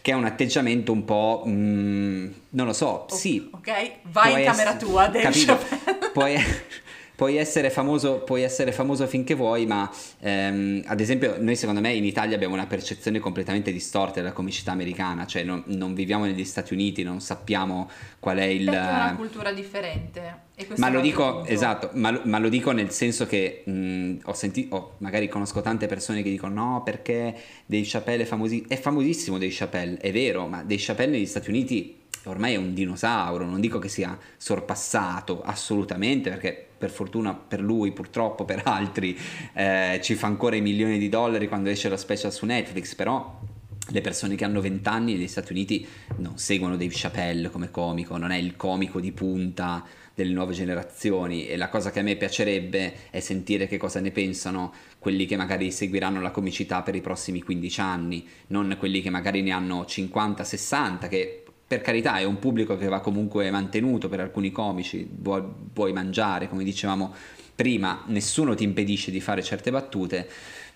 [0.02, 1.44] Che è un atteggiamento un po'.
[1.48, 5.30] mm, non lo so, sì, Ok, vai in camera ess- tua, Dave?
[5.32, 6.12] Chappelle.
[6.14, 6.36] Puoi,
[7.16, 9.90] puoi essere famoso, puoi essere famoso finché vuoi, ma
[10.20, 14.72] ehm, ad esempio noi secondo me in Italia abbiamo una percezione completamente distorta della comicità
[14.72, 17.90] americana, cioè non, non viviamo negli Stati Uniti, non sappiamo
[18.20, 18.66] qual è il...
[18.66, 20.44] Perché è una cultura differente.
[20.58, 24.20] E questo Ma lo dico, esatto, ma, lo- ma lo dico nel senso che mh,
[24.24, 27.36] ho sentito, magari conosco tante persone che dicono no perché
[27.66, 31.50] Dave Chappelle è famosissimo, è famosissimo Dave Chappelle, è vero, ma Dave Chappelle negli Stati
[31.50, 37.62] Uniti ormai è un dinosauro, non dico che sia sorpassato assolutamente perché per fortuna per
[37.62, 39.18] lui, purtroppo per altri
[39.54, 43.40] eh, ci fa ancora i milioni di dollari quando esce la special su Netflix, però
[43.90, 45.86] le persone che hanno 20 anni negli Stati Uniti
[46.18, 49.84] non seguono Dave Chappelle come comico, non è il comico di punta
[50.16, 54.12] delle nuove generazioni e la cosa che a me piacerebbe è sentire che cosa ne
[54.12, 59.10] pensano quelli che magari seguiranno la comicità per i prossimi 15 anni, non quelli che
[59.10, 64.08] magari ne hanno 50, 60, che per carità è un pubblico che va comunque mantenuto
[64.08, 65.44] per alcuni comici, vuoi,
[65.74, 67.14] vuoi mangiare, come dicevamo
[67.56, 70.28] prima, nessuno ti impedisce di fare certe battute,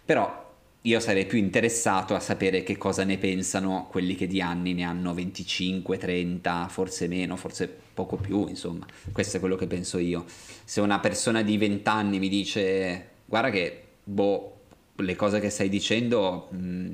[0.03, 0.47] però
[0.83, 4.83] io sarei più interessato a sapere che cosa ne pensano quelli che di anni ne
[4.83, 10.23] hanno 25, 30, forse meno, forse poco più, insomma, questo è quello che penso io.
[10.63, 14.55] Se una persona di 20 anni mi dice guarda che boh,
[14.95, 16.91] le cose che stai dicendo mh,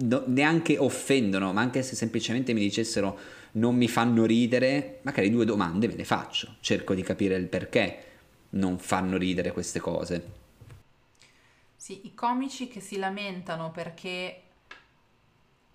[0.00, 3.18] no, neanche offendono, ma anche se semplicemente mi dicessero
[3.52, 8.04] non mi fanno ridere, magari due domande me le faccio, cerco di capire il perché
[8.50, 10.38] non fanno ridere queste cose.
[11.76, 14.42] Sì, i comici che si lamentano perché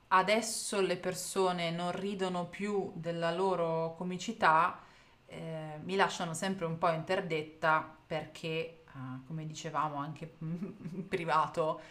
[0.09, 4.80] adesso le persone non ridono più della loro comicità,
[5.26, 8.84] eh, mi lasciano sempre un po' interdetta perché, eh,
[9.26, 11.82] come dicevamo anche in privato,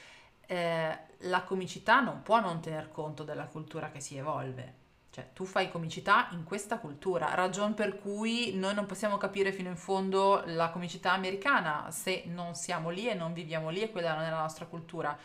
[0.46, 4.82] eh, la comicità non può non tener conto della cultura che si evolve.
[5.10, 9.68] Cioè, tu fai comicità in questa cultura, ragion per cui noi non possiamo capire fino
[9.68, 14.14] in fondo la comicità americana se non siamo lì e non viviamo lì e quella
[14.14, 15.16] non è la nostra cultura.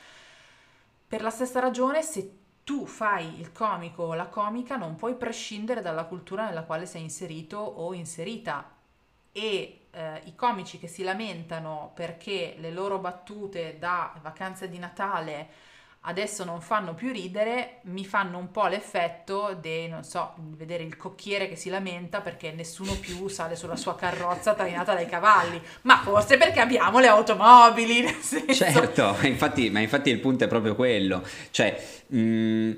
[1.07, 5.81] Per la stessa ragione, se tu fai il comico o la comica, non puoi prescindere
[5.81, 8.69] dalla cultura nella quale sei inserito o inserita.
[9.31, 15.67] E eh, i comici che si lamentano perché le loro battute da vacanze di Natale
[16.03, 20.95] adesso non fanno più ridere, mi fanno un po' l'effetto di, non so, vedere il
[20.95, 25.97] cocchiere che si lamenta perché nessuno più sale sulla sua carrozza trainata dai cavalli, ma
[25.97, 28.05] forse perché abbiamo le automobili.
[28.53, 31.77] Certo, infatti, ma infatti il punto è proprio quello, cioè...
[32.07, 32.71] Mh mm,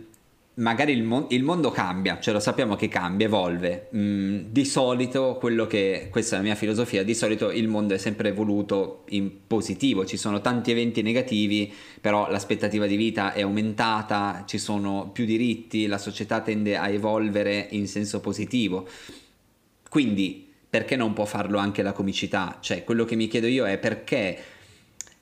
[0.55, 3.89] magari il, mo- il, mondo cambia, cioè lo sappiamo che cambia, evolve.
[3.95, 7.97] Mm, di solito, quello che, questa è la mia filosofia, di solito il mondo è
[7.97, 11.71] sempre evoluto in positivo, ci sono tanti eventi negativi,
[12.01, 17.67] però l'aspettativa di vita è aumentata, ci sono più diritti, la società tende a evolvere
[17.71, 18.87] in senso positivo.
[19.89, 22.57] Quindi, perché non può farlo anche la comicità?
[22.61, 24.37] Cioè, quello che mi chiedo io è perché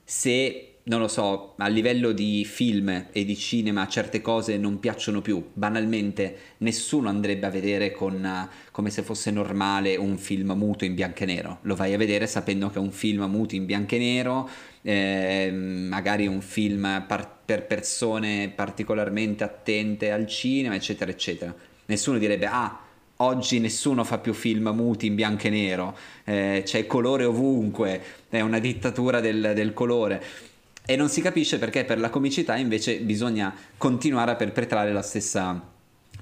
[0.04, 5.22] se non lo so, a livello di film e di cinema certe cose non piacciono
[5.22, 5.52] più.
[5.54, 11.24] Banalmente nessuno andrebbe a vedere con, come se fosse normale un film muto in bianco
[11.24, 11.60] e nero.
[11.62, 14.50] Lo vai a vedere sapendo che è un film muto in bianco e nero,
[14.82, 21.54] eh, magari un film par- per persone particolarmente attente al cinema, eccetera, eccetera.
[21.86, 22.80] Nessuno direbbe, ah,
[23.18, 28.42] oggi nessuno fa più film muti in bianco e nero, eh, c'è colore ovunque, è
[28.42, 30.48] una dittatura del, del colore
[30.86, 35.62] e non si capisce perché per la comicità invece bisogna continuare a perpetrare la stessa,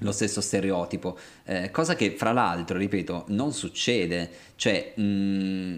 [0.00, 5.76] lo stesso stereotipo, eh, cosa che fra l'altro, ripeto, non succede, cioè mh, mm,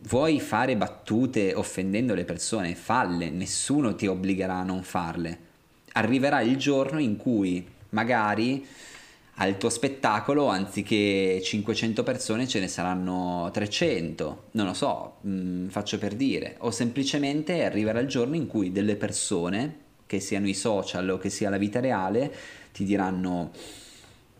[0.00, 5.46] vuoi fare battute offendendo le persone, falle, nessuno ti obbligherà a non farle.
[5.92, 8.66] Arriverà il giorno in cui magari
[9.40, 15.68] al tuo spettacolo anziché 500 persone ce ne saranno 300, non lo so, mh, mm,
[15.68, 20.54] faccio per dire, o semplicemente arriverà il giorno in cui delle persone, che siano i
[20.54, 22.32] social o che sia la vita reale,
[22.72, 23.52] ti diranno,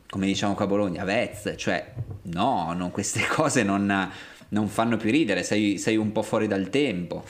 [0.08, 1.92] come diciamo qua a Bologna, Vez, cioè
[2.22, 4.10] no, no queste cose non,
[4.48, 7.22] non, fanno più ridere, sei, sei, un po' fuori dal tempo,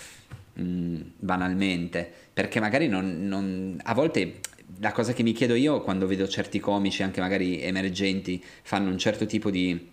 [0.59, 4.41] mm, banalmente, perché magari non, non, a volte
[4.81, 8.99] la cosa che mi chiedo io quando vedo certi comici, anche magari emergenti, fanno un
[8.99, 9.91] certo tipo di,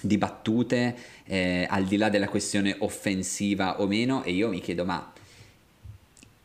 [0.00, 4.84] di battute, eh, al di là della questione offensiva o meno, e io mi chiedo,
[4.84, 5.12] ma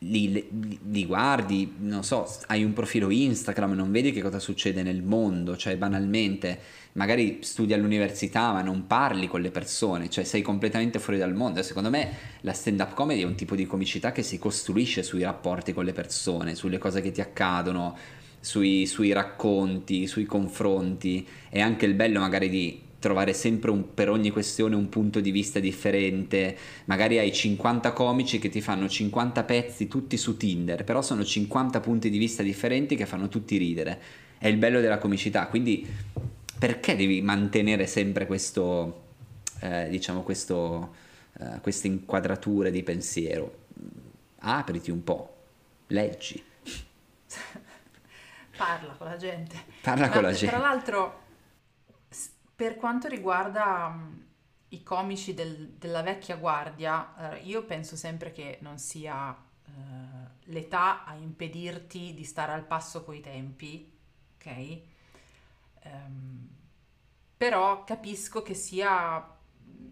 [0.02, 4.82] li, li, li, guardi, non so, hai un profilo Instagram, non vedi che cosa succede
[4.82, 6.58] nel mondo, cioè banalmente
[6.94, 11.62] magari studi all'università ma non parli con le persone, cioè sei completamente fuori dal mondo.
[11.62, 15.72] Secondo me la stand-up comedy è un tipo di comicità che si costruisce sui rapporti
[15.72, 17.96] con le persone, sulle cose che ti accadono,
[18.40, 21.26] sui, sui racconti, sui confronti.
[21.48, 25.32] È anche il bello magari di trovare sempre un, per ogni questione un punto di
[25.32, 26.56] vista differente.
[26.84, 31.80] Magari hai 50 comici che ti fanno 50 pezzi tutti su Tinder, però sono 50
[31.80, 34.00] punti di vista differenti che fanno tutti ridere.
[34.38, 35.84] È il bello della comicità, quindi
[36.56, 39.06] perché devi mantenere sempre questo,
[39.60, 40.94] eh, diciamo, questo,
[41.40, 43.58] eh, queste inquadrature di pensiero?
[44.38, 45.36] Apriti un po',
[45.88, 46.40] leggi.
[48.56, 49.56] Parla con la gente.
[49.80, 50.54] Parla con la gente.
[50.54, 51.20] Tra l'altro,
[52.62, 54.24] per quanto riguarda um,
[54.68, 59.36] i comici del, della vecchia guardia, eh, io penso sempre che non sia
[59.66, 59.70] eh,
[60.44, 63.92] l'età a impedirti di stare al passo coi tempi,
[64.36, 64.80] ok?
[65.82, 66.48] Um,
[67.36, 69.28] però capisco che sia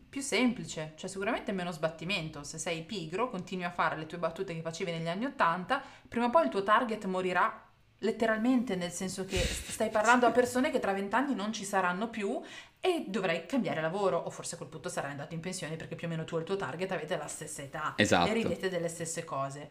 [0.08, 2.44] più semplice, cioè sicuramente meno sbattimento.
[2.44, 6.26] Se sei pigro, continui a fare le tue battute che facevi negli anni Ottanta, prima
[6.26, 7.68] o poi il tuo target morirà
[8.00, 12.40] letteralmente, nel senso che stai parlando a persone che tra vent'anni non ci saranno più
[12.80, 16.06] e dovrai cambiare lavoro o forse a quel punto sarai andato in pensione perché più
[16.06, 18.30] o meno tu e il tuo target avete la stessa età esatto.
[18.30, 19.70] e ridete delle stesse cose.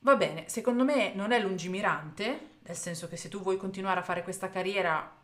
[0.00, 4.02] Va bene, secondo me non è lungimirante, nel senso che se tu vuoi continuare a
[4.02, 5.18] fare questa carriera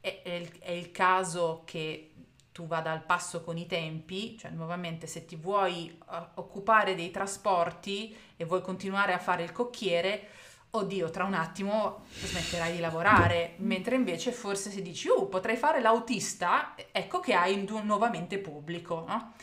[0.00, 2.12] è, è, il, è il caso che
[2.52, 7.10] tu vada al passo con i tempi, cioè nuovamente se ti vuoi uh, occupare dei
[7.10, 10.28] trasporti e vuoi continuare a fare il cocchiere,
[10.74, 15.82] oddio, tra un attimo smetterai di lavorare, mentre invece forse se dici, uh, potrei fare
[15.82, 19.34] l'autista, ecco che hai nuovamente pubblico, no?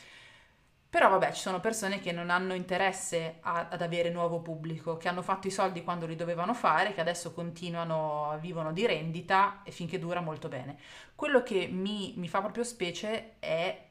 [0.89, 5.07] Però vabbè, ci sono persone che non hanno interesse a, ad avere nuovo pubblico, che
[5.07, 9.69] hanno fatto i soldi quando li dovevano fare, che adesso continuano, vivono di rendita e
[9.69, 10.79] finché dura molto bene.
[11.13, 13.87] Quello che mi, mi fa proprio specie è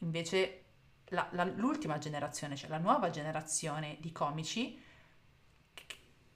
[0.00, 0.64] invece
[1.06, 4.81] la, la, l'ultima generazione, cioè la nuova generazione di comici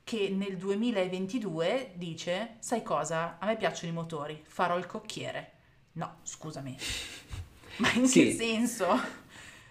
[0.07, 5.51] che nel 2022 dice, sai cosa, a me piacciono i motori, farò il cocchiere.
[5.95, 6.79] No, scusami,
[7.79, 8.23] ma in sì.
[8.23, 8.87] che senso?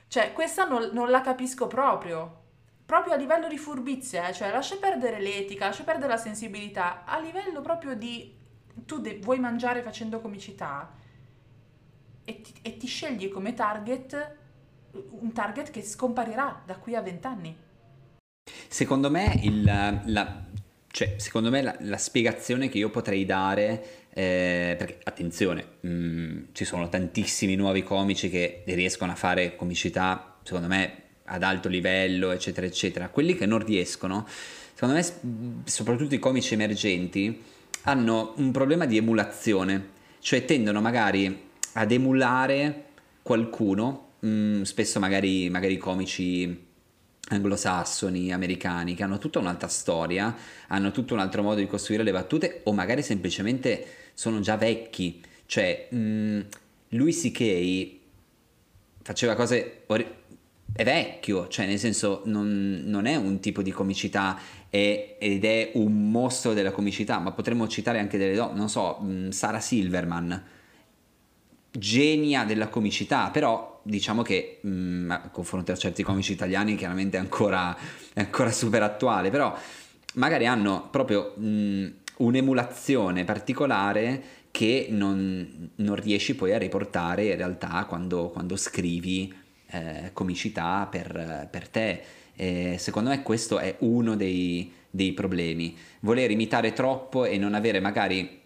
[0.09, 2.43] Cioè, questa non, non la capisco proprio.
[2.85, 4.33] Proprio a livello di furbizia, eh?
[4.33, 8.35] cioè lascia perdere l'etica, lascia perdere la sensibilità, a livello proprio di
[8.85, 10.91] tu de- vuoi mangiare facendo comicità
[12.25, 14.35] e ti, e ti scegli come target
[14.91, 17.63] un target che scomparirà da qui a vent'anni.
[18.67, 20.43] Secondo me, il, la,
[20.91, 26.37] cioè, secondo me la, la, spiegazione che io potrei dare eh, perché attenzione, mh, mm,
[26.51, 32.31] ci sono tantissimi nuovi comici che riescono a fare comicità, secondo me, ad alto livello,
[32.31, 33.09] eccetera, eccetera.
[33.09, 34.27] Quelli che non riescono,
[34.73, 37.41] secondo me, soprattutto i comici emergenti,
[37.83, 39.89] hanno un problema di emulazione,
[40.19, 41.43] cioè tendono magari
[41.73, 42.85] ad emulare
[43.21, 46.64] qualcuno, mh, mm, spesso magari, magari comici
[47.29, 50.35] anglosassoni, americani, che hanno tutta un'altra storia,
[50.67, 55.21] hanno tutto un altro modo di costruire le battute o magari semplicemente sono già vecchi.
[55.45, 56.39] Cioè, mh, mm,
[56.89, 57.99] lui C.K.
[59.01, 59.83] faceva cose...
[59.87, 60.23] Ori-
[60.75, 64.37] è vecchio, cioè nel senso non, non è un tipo di comicità
[64.69, 68.97] è, ed è un mostro della comicità, ma potremmo citare anche delle donne, non so,
[68.99, 70.43] mh, mm, Sara Silverman,
[71.71, 77.17] genia della comicità, però diciamo che mh, mm, a confronto a certi comici italiani chiaramente
[77.17, 77.75] è ancora,
[78.13, 79.55] è ancora super attuale, però
[80.15, 87.85] magari hanno proprio mh, un'emulazione particolare che non, non, riesci poi a riportare in realtà
[87.85, 89.33] quando, quando scrivi
[89.67, 92.01] eh, comicità per, per te.
[92.37, 95.77] Eh, secondo me questo è uno dei, dei problemi.
[95.99, 98.43] Voler imitare troppo e non avere magari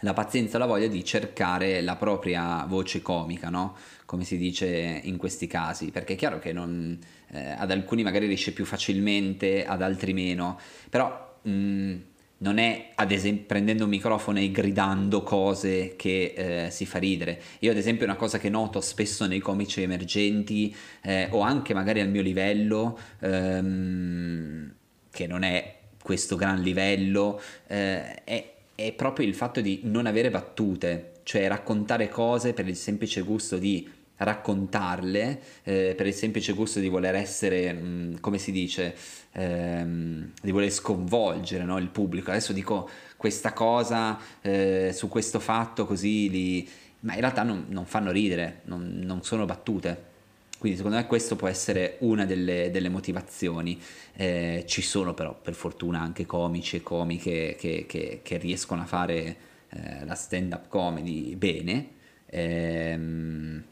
[0.00, 3.76] la pazienza la voglia di cercare la propria voce comica, no?
[4.04, 6.98] come si dice in questi casi, perché è chiaro che non,
[7.32, 10.58] eh, ad alcuni magari riesce più facilmente, ad altri meno,
[10.90, 11.96] però mh, mm,
[12.38, 16.34] non è ad esempio prendendo un microfono e gridando cose che
[16.66, 17.40] eh, si fa ridere.
[17.60, 22.00] Io ad esempio una cosa che noto spesso nei comici emergenti eh, o anche magari
[22.00, 24.74] al mio livello, ehm,
[25.10, 30.30] che non è questo gran livello, eh, è, è proprio il fatto di non avere
[30.30, 36.80] battute, cioè raccontare cose per il semplice gusto di raccontarle eh, per il semplice gusto
[36.80, 38.94] di voler essere, mh, come si dice,
[39.32, 42.30] ehm, di voler sconvolgere no, il pubblico.
[42.30, 46.68] Adesso dico questa cosa eh, su questo fatto così li...
[47.00, 50.12] ma in realtà non, non fanno ridere, non, non, sono battute.
[50.64, 53.78] Quindi secondo me questo può essere una delle, delle motivazioni.
[54.14, 58.86] Eh, ci sono però per fortuna anche comici e comiche che, che, che riescono a
[58.86, 59.36] fare
[59.68, 61.88] eh, la stand-up comedy bene.
[62.24, 63.62] Ehm,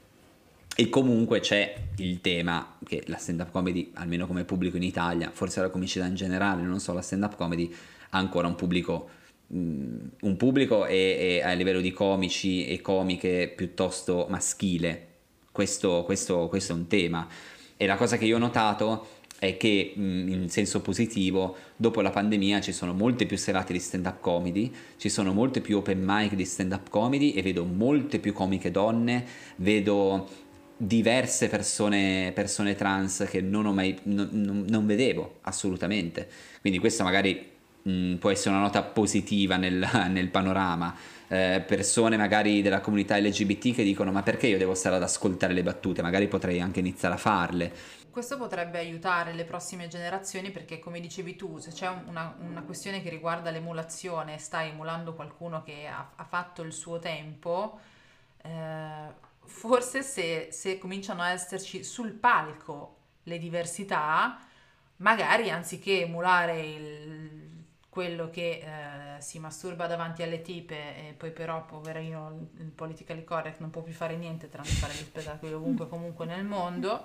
[0.76, 5.62] e comunque c'è il tema che la stand-up comedy, almeno come pubblico in Italia, forse
[5.62, 7.74] la comicità in generale, non so, la stand-up comedy
[8.11, 9.09] ha ancora un pubblico,
[9.51, 15.07] mm, un pubblico e, e, a livello di comici e comiche piuttosto maschile.
[15.53, 17.28] Questo, questo, questo è un tema.
[17.76, 19.07] E la cosa che io ho notato
[19.38, 23.80] è che mm, in senso positivo dopo la pandemia ci sono molte più serate di
[23.80, 27.64] stand up comedy, ci sono molte più open mic di stand up comedy e vedo
[27.64, 29.24] molte più comiche donne,
[29.57, 30.28] vedo
[30.76, 36.28] diverse persone, persone trans che non, ho mai, non, non vedevo assolutamente.
[36.61, 37.50] Quindi questa magari
[37.82, 40.94] mh, può essere una nota positiva nel, nel panorama.
[41.33, 45.55] Eh, persone magari della comunità LGBT che dicono ma perché io devo stare ad ascoltare
[45.55, 47.72] le battute, magari potrei anche iniziare a farle.
[48.11, 53.01] Questo potrebbe aiutare le prossime generazioni perché come dicevi tu, se c'è una, una questione
[53.01, 57.80] che riguarda l'emulazione, stai emulando qualcuno che ha, ha fatto il suo tempo,
[58.43, 59.07] eh,
[59.47, 64.39] forse se, se cominciano a esserci sul palco le diversità,
[64.97, 67.51] magari anziché emulare il,
[67.93, 73.61] quello che eh, si masturba davanti alle tipe e poi però poverino il politically correct
[73.61, 77.05] non può più fare niente tranne fare gli spettacoli ovunque comunque nel mondo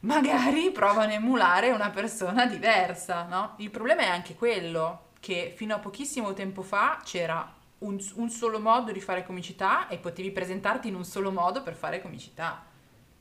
[0.00, 3.56] magari provano a emulare una persona diversa no?
[3.58, 8.58] il problema è anche quello che fino a pochissimo tempo fa c'era un, un, solo
[8.58, 12.64] modo di fare comicità e potevi presentarti in un solo modo per fare comicità.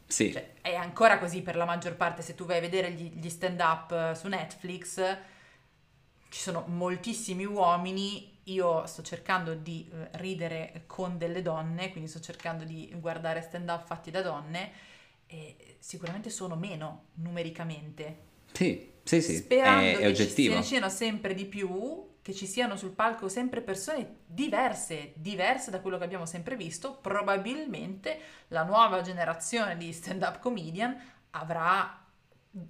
[0.06, 0.32] Sì.
[0.32, 3.30] Cioè, è ancora così per la maggior parte, se tu vai a vedere gli, gli
[3.30, 5.18] stand-up eh, su Netflix,
[6.30, 12.20] ci sono moltissimi uomini, io sto cercando di eh, ridere con delle donne, quindi sto
[12.20, 14.72] cercando di guardare stand up fatti da donne
[15.28, 18.26] e sicuramente sono meno numericamente.
[18.52, 20.56] Sì, sì, sì, Sperando è, è che oggettivo.
[20.56, 25.80] ci siano sempre di più, che ci siano sul palco sempre persone diverse, diverse da
[25.80, 28.20] quello che abbiamo sempre visto, probabilmente
[28.50, 30.98] la nuova generazione di stand-up comedian
[31.32, 32.06] avrà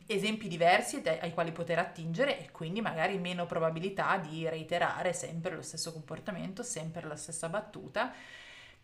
[0.08, 5.62] esempi diversi ai quali poter attingere e quindi magari meno probabilità di reiterare sempre lo
[5.62, 8.14] stesso comportamento, sempre la stessa battuta,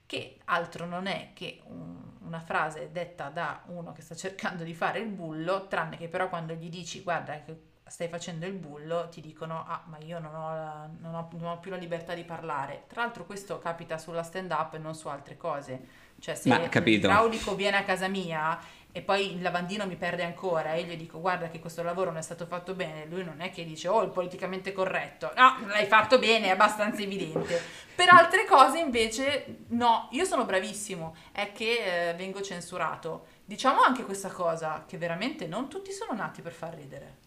[0.06, 4.74] che altro non è che un- una frase detta da uno che sta cercando di
[4.74, 9.08] fare il bullo, tranne che però quando gli dici guarda che stai facendo il bullo,
[9.10, 12.14] ti dicono ah ma io non ho, la- non ho- non ho più la libertà
[12.14, 12.84] di parlare.
[12.88, 16.02] Tra l'altro questo capita sulla stand up e non su altre cose.
[16.20, 17.08] Cioè se Ma, il capito.
[17.08, 18.60] idraulico viene a casa mia
[18.96, 22.12] e poi il lavandino mi perde ancora e io gli dico guarda che questo lavoro
[22.12, 25.58] non è stato fatto bene, lui non è che dice oh il politicamente corretto, no
[25.68, 27.60] l'hai fatto bene, è abbastanza evidente.
[27.96, 33.26] Per altre cose invece no, io sono bravissimo, è che eh, vengo censurato.
[33.46, 37.18] Diciamo anche questa cosa, che veramente non tutti sono nati per far ridere.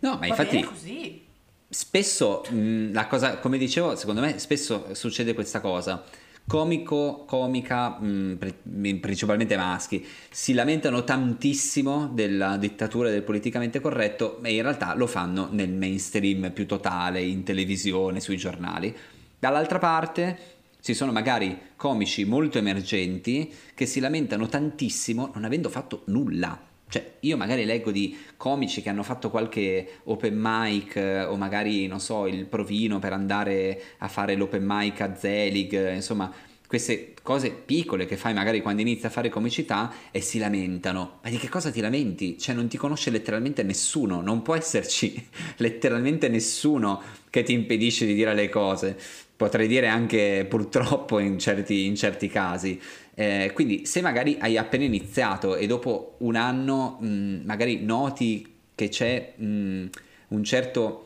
[0.00, 1.26] No, ma Va infatti bene così.
[1.68, 6.02] spesso mh, la cosa, come dicevo, secondo me spesso succede questa cosa.
[6.48, 14.40] Comico, comica, mh, pre- mh, principalmente maschi, si lamentano tantissimo della dittatura del politicamente corretto
[14.42, 18.94] e in realtà lo fanno nel mainstream più totale, in televisione, sui giornali.
[19.36, 20.38] Dall'altra parte
[20.80, 26.74] ci sono magari comici molto emergenti che si lamentano tantissimo non avendo fatto nulla.
[26.88, 31.88] Cioè, io magari leggo di comici che hanno fatto qualche open mic eh, o magari,
[31.88, 36.32] non so, il provino per andare a fare l'open mic a Zelig, eh, insomma,
[36.66, 41.18] queste cose piccole che fai magari quando inizi a fare comicità e si lamentano.
[41.22, 42.38] Ma di che cosa ti lamenti?
[42.38, 48.14] Cioè, non ti conosce letteralmente nessuno, non può esserci letteralmente nessuno che ti impedisce di
[48.14, 48.96] dire le cose.
[49.36, 52.80] Potrei dire anche purtroppo in certi, in certi casi.
[53.14, 58.88] Eh, quindi se magari hai appena iniziato e dopo un anno mh, magari noti che
[58.88, 59.86] c'è mh,
[60.28, 61.05] un certo,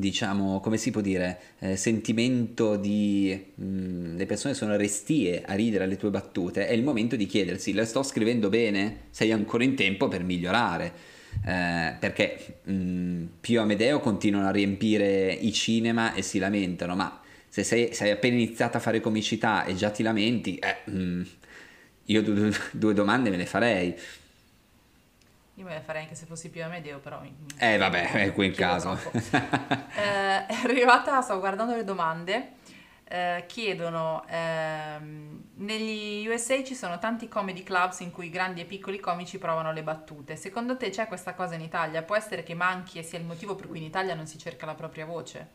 [0.00, 3.52] diciamo, come si può dire, eh, sentimento di...
[3.54, 7.72] mh, le persone sono restie a ridere alle tue battute, è il momento di chiedersi,
[7.72, 9.02] le sto scrivendo bene?
[9.10, 10.92] Sei ancora in tempo per migliorare?
[11.46, 17.20] Eh, perché mh, Pio e Amedeo continuano a riempire i cinema e si lamentano, ma
[17.48, 21.22] se sei, sei appena iniziato a fare comicità e già ti lamenti, eh, mm,
[22.06, 23.94] io due, due domande me le farei.
[25.60, 27.20] Io me le farei anche se fossi più Amedeo, però...
[27.20, 28.98] mi- Eh vabbè, è qui in caso.
[29.92, 32.52] Eh, è arrivata, stavo guardando le domande,
[33.04, 38.98] eh, chiedono, ehm, negli USA ci sono tanti comedy clubs in cui grandi e piccoli
[39.00, 40.36] comici provano le battute.
[40.36, 42.02] Secondo te c'è questa cosa in Italia?
[42.02, 44.64] Può essere che manchi e sia il motivo per cui in Italia non si cerca
[44.64, 45.48] la propria voce?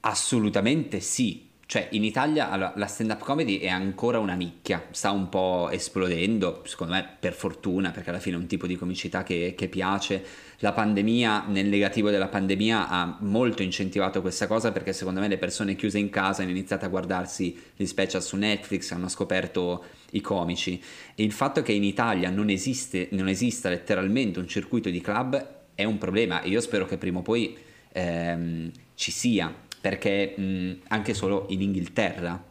[0.00, 1.47] Assolutamente sì.
[1.70, 6.94] Cioè, in Italia la stand-up comedy è ancora una nicchia, sta un po' esplodendo, secondo
[6.94, 10.24] me per fortuna, perché alla fine è un tipo di comicità che, che piace.
[10.60, 15.36] La pandemia, nel negativo della pandemia, ha molto incentivato questa cosa perché secondo me le
[15.36, 20.22] persone chiuse in casa hanno iniziato a guardarsi gli special su Netflix, hanno scoperto i
[20.22, 20.82] comici.
[21.14, 25.56] E il fatto che in Italia non, esiste, non esista letteralmente un circuito di club
[25.74, 27.54] è un problema e io spero che prima o poi
[27.92, 32.44] ehm, ci sia perché mh, anche solo in Inghilterra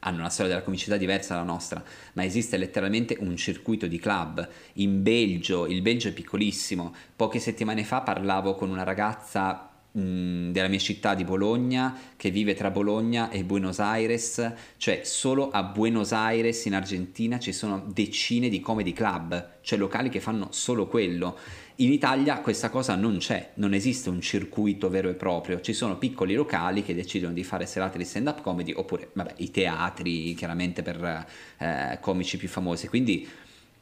[0.00, 1.82] hanno una storia della comicità diversa dalla nostra,
[2.12, 4.48] ma esiste letteralmente un circuito di club.
[4.74, 6.94] In Belgio, il Belgio è piccolissimo.
[7.16, 12.70] Poche settimane fa parlavo con una ragazza della mia città di Bologna che vive tra
[12.70, 18.60] Bologna e Buenos Aires, cioè solo a Buenos Aires in Argentina ci sono decine di
[18.60, 21.38] comedy club, cioè locali che fanno solo quello.
[21.76, 25.96] In Italia questa cosa non c'è, non esiste un circuito vero e proprio, ci sono
[25.96, 30.82] piccoli locali che decidono di fare serate di stand-up comedy oppure vabbè, i teatri chiaramente
[30.82, 31.26] per
[31.58, 32.88] eh, comici più famosi.
[32.88, 33.26] Quindi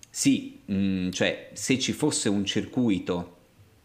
[0.09, 3.34] sì, mh, cioè se ci fosse un circuito,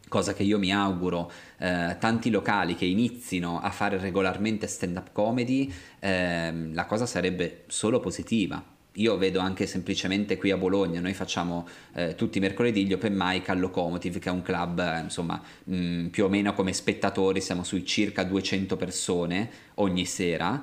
[0.10, 5.72] cosa che io mi auguro, eh, tanti locali che inizino a fare regolarmente stand-up comedy,
[6.00, 8.62] ehm, la cosa sarebbe solo positiva.
[8.94, 13.14] Io vedo anche semplicemente qui a Bologna, noi facciamo eh, tutti i mercoledì gli open
[13.16, 17.40] mic al Locomotive, che è un club, eh, insomma, mh, più o meno come spettatori,
[17.40, 20.62] siamo sui circa 200 persone ogni sera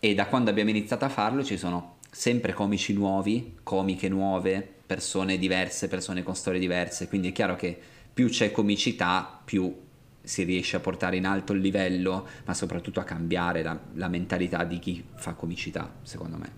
[0.00, 5.38] e da quando abbiamo iniziato a farlo ci sono sempre comici nuovi, comiche nuove, persone
[5.38, 7.78] diverse, persone con storie diverse, quindi è chiaro che
[8.18, 9.72] più c'è comicità, più
[10.20, 14.64] si riesce a portare in alto il livello, ma soprattutto a cambiare la, la mentalità
[14.64, 16.50] di chi fa comicità, secondo me.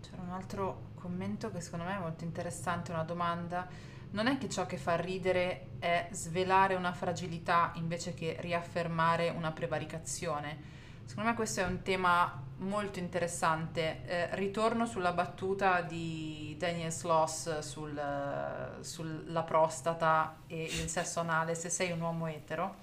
[0.00, 3.64] C'era un altro commento che secondo me è molto interessante, una domanda.
[4.10, 9.52] non è che ciò che fa ridere è svelare una fragilità invece che riaffermare una
[9.52, 10.58] prevaricazione.
[11.04, 14.02] Secondo me questo è un tema molto interessante.
[14.06, 21.68] Eh, ritorno sulla battuta di Daniel Sloss sul, sulla prostata e il sesso anale se
[21.68, 22.76] sei un uomo etero.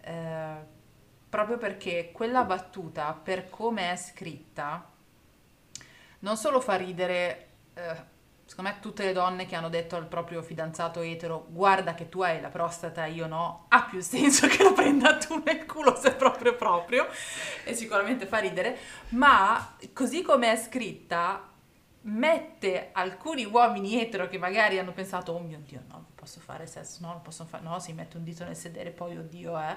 [0.00, 0.74] Eh,
[1.28, 4.90] proprio perché quella battuta, per come è scritta,
[6.20, 8.14] non solo fa ridere, eh,
[8.46, 12.22] secondo me, tutte le donne che hanno detto al proprio fidanzato etero guarda che tu
[12.22, 16.14] hai la prostata, io no, ha più senso che lo prenda tu nel culo se
[16.14, 17.06] proprio proprio,
[17.64, 18.78] e sicuramente fa ridere,
[19.10, 21.50] ma così come è scritta
[22.08, 26.66] mette alcuni uomini etero che magari hanno pensato oh mio dio no, non posso fare
[26.68, 29.76] sesso, no, non posso fare, no, si mette un dito nel sedere, poi oddio eh,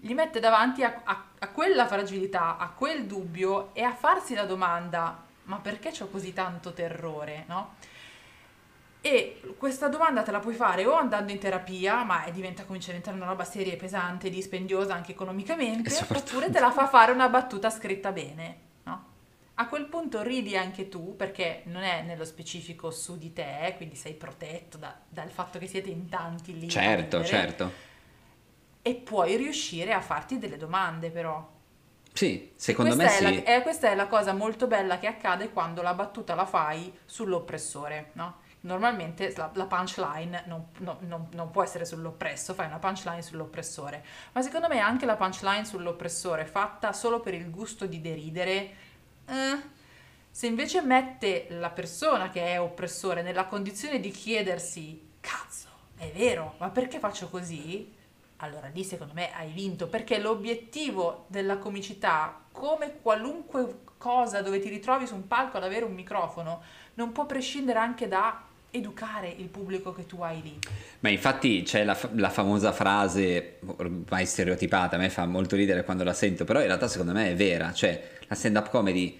[0.00, 4.44] li mette davanti a, a, a quella fragilità, a quel dubbio e a farsi la
[4.44, 7.74] domanda ma perché ho così tanto terrore, no?
[9.08, 12.92] E questa domanda te la puoi fare o andando in terapia, ma diventa, comincia a
[12.92, 17.28] diventare una roba seria e pesante, dispendiosa anche economicamente, oppure te la fa fare una
[17.28, 19.06] battuta scritta bene, no?
[19.54, 23.96] A quel punto ridi anche tu, perché non è nello specifico su di te, quindi
[23.96, 26.68] sei protetto da, dal fatto che siete in tanti lì.
[26.68, 27.86] Certo, certo
[28.88, 31.56] e puoi riuscire a farti delle domande però.
[32.12, 33.24] Sì, secondo me sì.
[33.24, 36.46] È la, eh, questa è la cosa molto bella che accade quando la battuta la
[36.46, 38.38] fai sull'oppressore, no?
[38.68, 44.04] Normalmente la, la punchline non, no, non, non, può essere sull'oppresso, fai una punchline sull'oppressore,
[44.32, 48.74] ma secondo me anche la punchline sull'oppressore fatta solo per il gusto di deridere,
[49.24, 49.58] eh,
[50.30, 56.56] se invece mette la persona che è oppressore nella condizione di chiedersi, cazzo, è vero,
[56.58, 57.96] ma perché faccio così?
[58.40, 64.68] allora lì secondo me hai vinto perché l'obiettivo della comicità, come qualunque cosa dove ti
[64.68, 66.62] ritrovi su un palco ad avere un microfono,
[66.94, 70.58] non può prescindere anche da educare il pubblico che tu hai lì.
[71.00, 76.04] Ma infatti c'è la, la, famosa frase ormai stereotipata, a me fa molto ridere quando
[76.04, 79.18] la sento, però in realtà secondo me è vera, cioè la stand-up comedy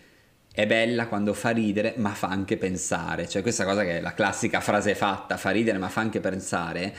[0.53, 4.13] è bella quando fa ridere ma fa anche pensare, cioè questa cosa che è la
[4.13, 6.95] classica frase fatta, fa ridere ma fa anche pensare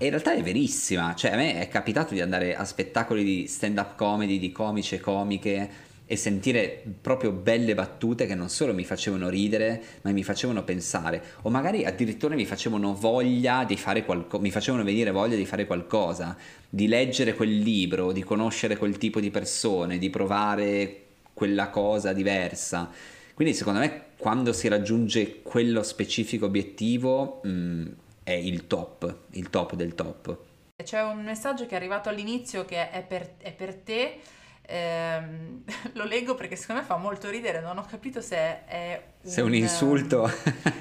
[0.00, 3.46] e in realtà è verissima, cioè a me è capitato di andare a spettacoli di
[3.48, 8.84] stand-up comedy, di comici e comiche e sentire proprio belle battute che non solo mi
[8.84, 14.42] facevano ridere, ma mi facevano pensare, o magari addirittura mi facevano voglia di fare qualcosa,
[14.42, 16.34] mi facevano venire voglia di fare qualcosa,
[16.66, 21.02] di leggere quel libro, di conoscere quel tipo di persone, di provare
[21.34, 22.90] quella cosa diversa.
[23.34, 27.86] Quindi secondo me quando si raggiunge quello specifico obiettivo, mh, mm,
[28.24, 30.38] è il top, il top del top.
[30.82, 34.18] C'è un messaggio che è arrivato all'inizio che è per, è per te.
[34.70, 35.20] Eh,
[35.94, 39.40] lo leggo perché secondo me fa molto ridere, non ho capito se è un, se
[39.40, 40.28] è un insulto,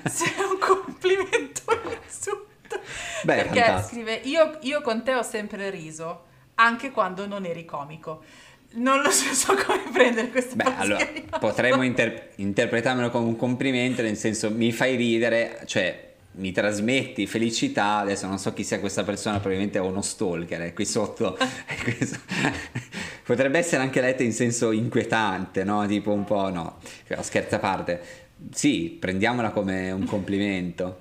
[0.03, 2.81] se è un complimento o un insulto.
[3.23, 4.01] Beh, perché fantastico.
[4.01, 6.25] scrive: io, io con te ho sempre riso,
[6.55, 8.23] anche quando non eri comico.
[8.73, 11.07] Non lo so, so come prendere questa Beh, allora,
[11.39, 16.06] potremmo inter- interpretarmelo come un complimento, nel senso mi fai ridere, cioè
[16.37, 20.73] mi trasmetti felicità, adesso non so chi sia questa persona, probabilmente è uno stalker, è
[20.73, 21.37] qui sotto.
[23.25, 25.85] Potrebbe essere anche letta in senso inquietante, no?
[25.85, 26.77] Tipo un po', no,
[27.21, 28.01] scherzo a parte.
[28.51, 30.97] Sì, prendiamola come un complimento.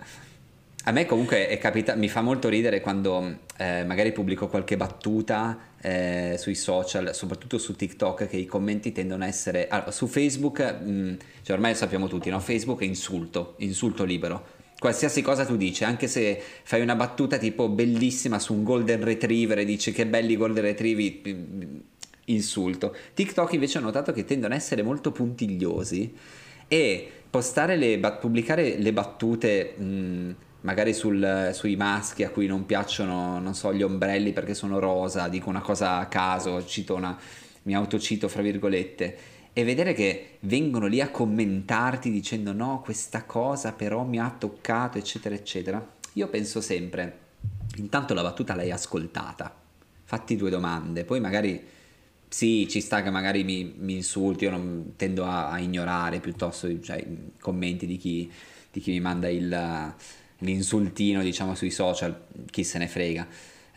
[0.85, 5.59] A me comunque è capita- mi fa molto ridere quando eh, magari pubblico qualche battuta
[5.81, 9.69] eh, sui social, soprattutto su TikTok, che i commenti tendono a essere...
[9.69, 12.41] Allora, su Facebook, mh, mm, cioè ormai lo sappiamo tutti, no?
[12.41, 17.69] Facebook è insulto, insulto libero qualsiasi cosa tu dici, anche se fai una battuta tipo
[17.69, 21.77] bellissima su un golden retriever e dici che belli golden retriever, mm,
[22.27, 22.95] insulto.
[23.15, 26.15] TikTok invece ho notato che tendono ad essere molto puntigliosi
[26.69, 30.31] e le, pubblicare le battute mh, mm,
[30.63, 35.29] magari sul, sui maschi a cui non piacciono, non so, gli ombrelli perché sono rosa,
[35.29, 37.17] dico una cosa a caso, cito una,
[37.63, 39.17] mi autocito fra virgolette
[39.59, 44.99] e vedere che vengono lì a commentarti dicendo no, questa cosa però mi ha toccato,
[44.99, 47.19] eccetera, eccetera, io penso sempre,
[47.77, 49.59] intanto la battuta l'hai ascoltata,
[50.05, 51.59] fatti due domande, poi magari
[52.29, 56.79] sì, ci sta che magari mi, mi insulti, io non tendo a, a ignorare piuttosto
[56.83, 58.31] cioè, i commenti di chi,
[58.71, 59.95] di chi mi manda il,
[60.41, 63.27] l'insultino, diciamo, sui social, chi se ne frega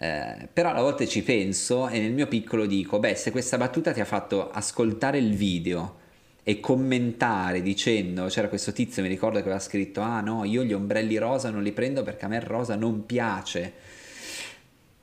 [0.01, 3.91] eh, però a volte ci penso e nel mio piccolo dico, beh, se questa battuta
[3.91, 5.97] ti ha fatto ascoltare il video
[6.43, 10.71] e commentare dicendo, c'era questo tizio, mi ricordo che aveva scritto, ah no, io gli
[10.71, 13.73] ombrelli rosa non li prendo perché a me il rosa non piace.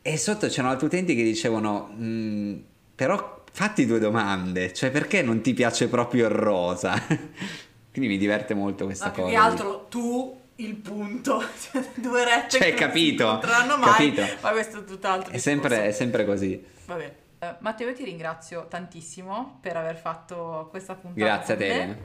[0.00, 2.56] E sotto c'erano altri utenti che dicevano, mm,
[2.94, 6.94] però fatti due domande, cioè perché non ti piace proprio il rosa?
[7.92, 9.26] Quindi mi diverte molto questa Ma cosa.
[9.26, 13.76] Più che altro tu il punto, cioè, due rette cioè, che capito, non si incontreranno
[13.78, 14.38] mai, capito.
[14.40, 16.64] ma questo è tutt'altro È sempre, è sempre così.
[16.86, 17.14] Vabbè.
[17.38, 21.24] Uh, Matteo, ti ringrazio tantissimo per aver fatto questa puntata.
[21.24, 21.96] Grazie a te.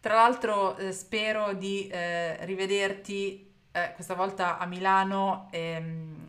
[0.00, 6.26] Tra l'altro eh, spero di eh, rivederti eh, questa volta a Milano ehm,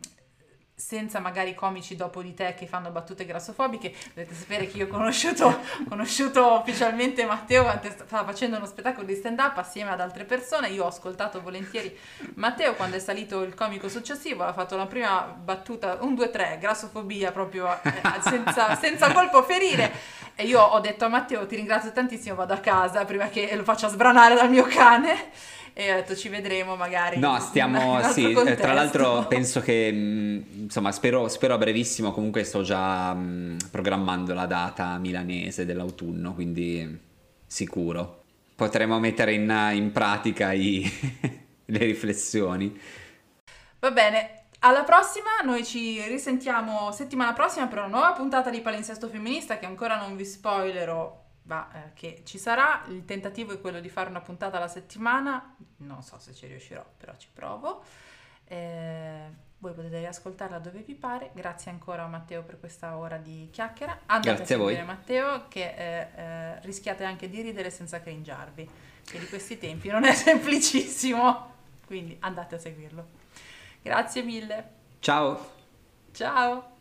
[0.78, 3.94] senza magari comici dopo di te che fanno battute grassofobiche.
[4.12, 9.14] Dovete sapere che io ho conosciuto, conosciuto ufficialmente Matteo quando stava facendo uno spettacolo di
[9.14, 10.68] stand up assieme ad altre persone.
[10.68, 11.96] Io ho ascoltato volentieri
[12.34, 17.32] Matteo quando è salito il comico successivo, ha fatto la prima battuta, un 2-3, grassofobia
[17.32, 19.90] proprio eh, senza, senza colpo ferire.
[20.34, 23.64] E io ho detto a Matteo ti ringrazio tantissimo, vado a casa prima che lo
[23.64, 25.30] faccia sbranare dal mio cane
[25.78, 27.18] e ho detto ci vedremo magari.
[27.18, 28.62] No, stiamo, sì, contesto.
[28.62, 34.46] tra l'altro penso che, insomma, spero, spero a brevissimo, comunque sto già mh, programmando la
[34.46, 36.98] data milanese dell'autunno, quindi
[37.46, 38.22] sicuro.
[38.54, 40.82] Potremo mettere in, in pratica i,
[41.66, 42.80] le riflessioni.
[43.78, 49.08] Va bene, alla prossima, noi ci risentiamo settimana prossima per una nuova puntata di Palinsesto
[49.08, 52.84] Femminista che ancora non vi spoilerò ma eh, che ci sarà.
[52.88, 56.84] Il tentativo è quello di fare una puntata alla settimana, non so se ci riuscirò,
[56.96, 57.82] però ci provo.
[58.44, 61.30] Eh, voi potete riascoltarla dove vi pare.
[61.32, 64.00] Grazie ancora a Matteo per questa ora di chiacchiera.
[64.06, 64.94] Andate Grazie a seguire a voi.
[64.94, 68.68] Matteo che eh, eh, rischiate anche di ridere senza cringiarvi,
[69.04, 71.54] che di questi tempi non è semplicissimo.
[71.86, 73.06] Quindi andate a seguirlo.
[73.80, 74.70] Grazie mille.
[74.98, 75.54] Ciao!
[76.12, 76.75] Ciao!